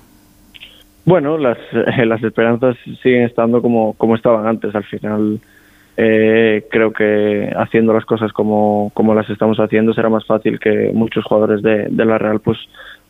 Bueno, 1.05 1.39
las, 1.39 1.59
eh, 1.73 2.05
las 2.07 2.23
esperanzas 2.23 2.77
siguen 3.03 3.23
estando 3.23 3.63
como, 3.63 3.93
como 3.95 4.17
estaban 4.17 4.47
antes. 4.47 4.75
Al 4.75 4.85
final, 4.85 5.41
eh, 5.97 6.67
creo 6.71 6.93
que 6.93 7.53
haciendo 7.57 7.93
las 7.93 8.05
cosas 8.05 8.33
como, 8.33 8.91
como 8.95 9.15
las 9.15 9.29
estamos 9.31 9.59
haciendo 9.59 9.95
será 9.95 10.09
más 10.09 10.27
fácil 10.27 10.61
que 10.61 10.91
muchos 10.93 11.25
jugadores 11.25 11.63
de, 11.63 11.89
de 11.89 12.05
la 12.05 12.19
Real 12.19 12.41
pues 12.41 12.59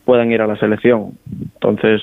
puedan 0.04 0.30
ir 0.30 0.40
a 0.40 0.46
la 0.46 0.56
selección. 0.56 1.18
Entonces, 1.54 2.00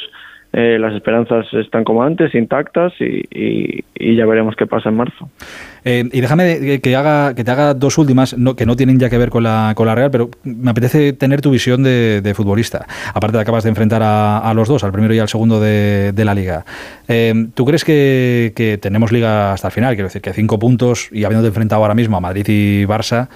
eh, 0.56 0.78
las 0.80 0.94
esperanzas 0.94 1.52
están 1.54 1.84
como 1.84 2.04
antes, 2.04 2.36
intactas, 2.36 2.94
y, 3.00 3.24
y, 3.32 3.84
y 3.96 4.16
ya 4.16 4.28
veremos 4.28 4.56
qué 4.56 4.68
pasa 4.68 4.90
en 4.90 4.96
marzo. 4.96 5.28
Eh, 5.84 6.08
y 6.12 6.22
déjame 6.22 6.80
que, 6.80 6.96
haga, 6.96 7.34
que 7.34 7.44
te 7.44 7.50
haga 7.50 7.74
dos 7.74 7.98
últimas, 7.98 8.38
no, 8.38 8.56
que 8.56 8.68
no 8.68 8.76
tienen 8.76 9.00
ya 9.00 9.10
que 9.10 9.18
ver 9.18 9.32
con 9.32 9.42
la, 9.42 9.74
con 9.76 9.88
la 9.88 9.96
Real, 9.96 10.12
pero 10.12 10.30
me 10.44 10.70
apetece 10.70 11.14
tener 11.14 11.42
tu 11.42 11.50
visión 11.50 11.82
de, 11.82 12.22
de 12.22 12.34
futbolista. 12.36 12.86
Aparte, 13.16 13.40
acabas 13.40 13.64
de 13.64 13.70
enfrentar 13.70 14.04
a, 14.04 14.38
a, 14.38 14.54
los 14.54 14.68
dos, 14.68 14.84
al 14.84 14.92
primero 14.92 15.16
y 15.16 15.20
al 15.20 15.28
segundo 15.28 15.60
de, 15.60 16.12
de 16.14 16.26
la 16.26 16.36
liga. 16.36 16.66
Eh, 17.08 17.34
¿Tú 17.56 17.66
crees 17.66 17.84
que, 17.84 18.54
que, 18.56 18.78
tenemos 18.78 19.12
liga 19.12 19.54
hasta 19.54 19.70
el 19.70 19.74
final? 19.74 19.96
Quiero 19.96 20.08
decir, 20.08 20.22
que 20.22 20.34
cinco 20.34 20.60
puntos, 20.60 21.10
y 21.12 21.24
habiendo 21.24 21.48
enfrentado 21.48 21.82
ahora 21.82 21.96
mismo 21.96 22.18
a 22.18 22.20
Madrid 22.20 22.46
y 22.48 22.86
Barça, 22.86 23.28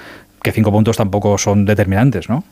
que 0.44 0.52
cinco 0.52 0.72
puntos 0.72 0.98
tampoco 0.98 1.40
son 1.40 1.66
determinantes, 1.66 2.30
¿no? 2.30 2.44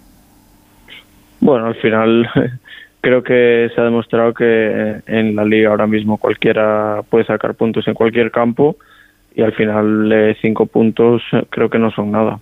Bueno, 1.40 1.68
al 1.68 1.76
final 1.76 2.28
creo 3.06 3.22
que 3.22 3.70
se 3.76 3.80
ha 3.80 3.84
demostrado 3.84 4.34
que 4.34 4.96
en 5.06 5.36
la 5.36 5.46
liga 5.46 5.70
ahora 5.70 5.86
mismo 5.86 6.18
cualquiera 6.18 7.04
puede 7.08 7.24
sacar 7.24 7.54
puntos 7.54 7.88
en 7.88 7.94
cualquier 7.94 8.32
campo 8.32 8.78
y 9.36 9.44
al 9.44 9.54
final 9.54 10.12
eh, 10.12 10.36
cinco 10.42 10.66
puntos 10.66 11.22
creo 11.52 11.70
que 11.70 11.78
no 11.78 11.92
son 11.92 12.10
nada. 12.10 12.40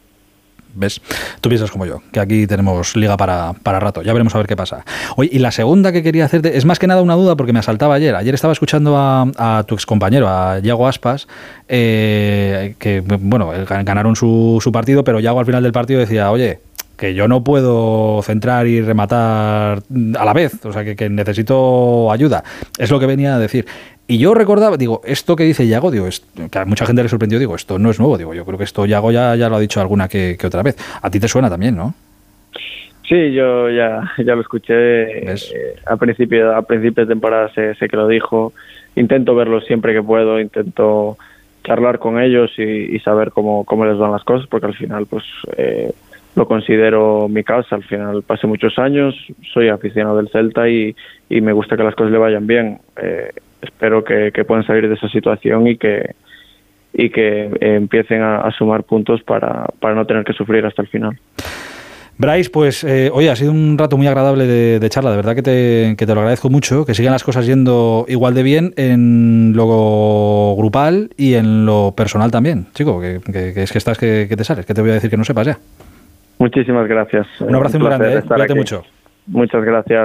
¿Ves? 0.73 1.01
Tú 1.41 1.49
piensas 1.49 1.69
como 1.69 1.85
yo, 1.85 1.99
que 2.13 2.21
aquí 2.21 2.47
tenemos 2.47 2.95
liga 2.95 3.17
para, 3.17 3.51
para 3.61 3.81
rato. 3.81 4.03
Ya 4.03 4.13
veremos 4.13 4.33
a 4.35 4.37
ver 4.37 4.47
qué 4.47 4.55
pasa. 4.55 4.85
Oye, 5.17 5.29
y 5.33 5.39
la 5.39 5.51
segunda 5.51 5.91
que 5.91 6.01
quería 6.01 6.23
hacerte 6.23 6.57
es 6.57 6.63
más 6.63 6.79
que 6.79 6.87
nada 6.87 7.01
una 7.01 7.15
duda 7.15 7.35
porque 7.35 7.51
me 7.51 7.59
asaltaba 7.59 7.95
ayer. 7.95 8.15
Ayer 8.15 8.33
estaba 8.33 8.53
escuchando 8.53 8.95
a, 8.97 9.25
a 9.37 9.63
tu 9.65 9.75
excompañero, 9.75 10.29
a 10.29 10.59
Yago 10.59 10.87
Aspas, 10.87 11.27
eh, 11.67 12.75
que, 12.79 13.01
bueno, 13.01 13.51
ganaron 13.83 14.15
su, 14.15 14.59
su 14.61 14.71
partido, 14.71 15.03
pero 15.03 15.19
Yago 15.19 15.41
al 15.41 15.45
final 15.45 15.61
del 15.61 15.73
partido 15.73 15.99
decía, 15.99 16.31
oye, 16.31 16.59
que 16.97 17.13
yo 17.13 17.27
no 17.27 17.43
puedo 17.43 18.21
centrar 18.21 18.67
y 18.67 18.81
rematar 18.81 19.83
a 20.17 20.25
la 20.25 20.33
vez, 20.33 20.63
o 20.65 20.71
sea, 20.71 20.83
que, 20.83 20.95
que, 20.95 21.09
necesito 21.09 22.11
ayuda. 22.11 22.43
Es 22.77 22.91
lo 22.91 22.99
que 22.99 23.05
venía 23.05 23.35
a 23.35 23.39
decir. 23.39 23.65
Y 24.07 24.17
yo 24.17 24.33
recordaba, 24.33 24.77
digo, 24.77 25.01
esto 25.05 25.35
que 25.35 25.43
dice 25.43 25.65
Yago, 25.67 25.89
digo, 25.89 26.07
es, 26.07 26.25
que 26.51 26.59
a 26.59 26.65
mucha 26.65 26.85
gente 26.85 27.03
le 27.03 27.09
sorprendió, 27.09 27.39
digo, 27.39 27.55
esto 27.55 27.79
no 27.79 27.89
es 27.89 27.99
nuevo, 27.99 28.17
digo, 28.17 28.33
yo 28.33 28.45
creo 28.45 28.57
que 28.57 28.65
esto 28.65 28.85
Yago 28.85 29.11
ya, 29.11 29.35
ya 29.35 29.49
lo 29.49 29.55
ha 29.55 29.59
dicho 29.59 29.79
alguna 29.79 30.07
que, 30.07 30.35
que 30.37 30.47
otra 30.47 30.61
vez. 30.61 30.77
A 31.01 31.09
ti 31.09 31.19
te 31.19 31.27
suena 31.27 31.49
también, 31.49 31.75
¿no? 31.75 31.93
Sí, 33.07 33.33
yo 33.33 33.69
ya, 33.69 34.11
ya 34.17 34.35
lo 34.35 34.41
escuché 34.41 35.29
eh, 35.29 35.75
a 35.85 35.97
principio 35.97 36.55
a 36.55 36.61
principios 36.61 37.07
de 37.07 37.13
temporada 37.13 37.49
sé, 37.53 37.75
sé, 37.75 37.87
que 37.87 37.97
lo 37.97 38.07
dijo. 38.07 38.53
Intento 38.95 39.35
verlo 39.35 39.61
siempre 39.61 39.93
que 39.93 40.03
puedo, 40.03 40.39
intento 40.39 41.17
charlar 41.63 41.99
con 41.99 42.19
ellos 42.19 42.51
y, 42.57 42.95
y 42.95 42.99
saber 42.99 43.31
cómo, 43.31 43.63
cómo 43.65 43.85
les 43.85 43.97
van 43.97 44.11
las 44.11 44.23
cosas, 44.23 44.47
porque 44.47 44.67
al 44.67 44.75
final, 44.75 45.05
pues 45.05 45.23
eh, 45.57 45.91
lo 46.35 46.47
considero 46.47 47.27
mi 47.29 47.43
casa. 47.43 47.75
Al 47.75 47.83
final 47.83 48.23
pasé 48.23 48.47
muchos 48.47 48.77
años, 48.79 49.15
soy 49.53 49.69
aficionado 49.69 50.17
del 50.17 50.29
Celta 50.29 50.67
y, 50.69 50.95
y 51.29 51.41
me 51.41 51.53
gusta 51.53 51.77
que 51.77 51.83
las 51.83 51.95
cosas 51.95 52.11
le 52.11 52.17
vayan 52.17 52.47
bien. 52.47 52.79
Eh, 53.01 53.31
espero 53.61 54.03
que, 54.03 54.31
que, 54.33 54.43
puedan 54.43 54.65
salir 54.65 54.87
de 54.87 54.95
esa 54.95 55.09
situación 55.09 55.67
y 55.67 55.77
que 55.77 56.15
y 56.95 57.09
que 57.09 57.45
eh, 57.45 57.75
empiecen 57.75 58.21
a, 58.21 58.51
sumar 58.51 58.83
puntos 58.83 59.23
para, 59.23 59.65
para 59.79 59.95
no 59.95 60.05
tener 60.05 60.23
que 60.23 60.33
sufrir 60.33 60.63
hasta 60.63 60.83
el 60.83 60.87
final. 60.87 61.19
Bryce, 62.19 62.51
pues 62.51 62.83
eh, 62.83 63.09
oye, 63.11 63.31
ha 63.31 63.35
sido 63.35 63.51
un 63.51 63.75
rato 63.75 63.97
muy 63.97 64.05
agradable 64.05 64.45
de, 64.45 64.89
charla, 64.89 65.09
de 65.09 65.15
verdad 65.15 65.33
que 65.33 65.41
te, 65.41 65.95
que 65.97 66.05
te, 66.05 66.13
lo 66.13 66.21
agradezco 66.21 66.51
mucho, 66.51 66.85
que 66.85 66.93
sigan 66.93 67.11
las 67.11 67.23
cosas 67.23 67.47
yendo 67.47 68.05
igual 68.07 68.35
de 68.35 68.43
bien 68.43 68.73
en 68.77 69.53
lo 69.55 70.53
grupal 70.55 71.09
y 71.17 71.33
en 71.33 71.65
lo 71.65 71.95
personal 71.97 72.29
también, 72.29 72.67
chico, 72.75 73.01
que, 73.01 73.19
que, 73.25 73.53
que 73.55 73.63
es 73.63 73.71
que 73.71 73.79
estás 73.79 73.97
que 73.97 74.27
te 74.29 74.43
sales, 74.43 74.67
que 74.67 74.75
te 74.75 74.81
voy 74.81 74.91
a 74.91 74.93
decir 74.93 75.09
que 75.09 75.17
no 75.17 75.25
sepas 75.25 75.47
ya. 75.47 75.57
Muchísimas 76.43 76.89
gracias. 76.89 77.25
Un 77.39 77.55
abrazo 77.55 77.79
muy 77.79 77.87
grande, 77.87 78.17
¿eh? 78.17 78.21
cuídate 78.21 78.53
mucho. 78.53 78.83
Muchas 79.27 79.63
gracias. 79.63 80.01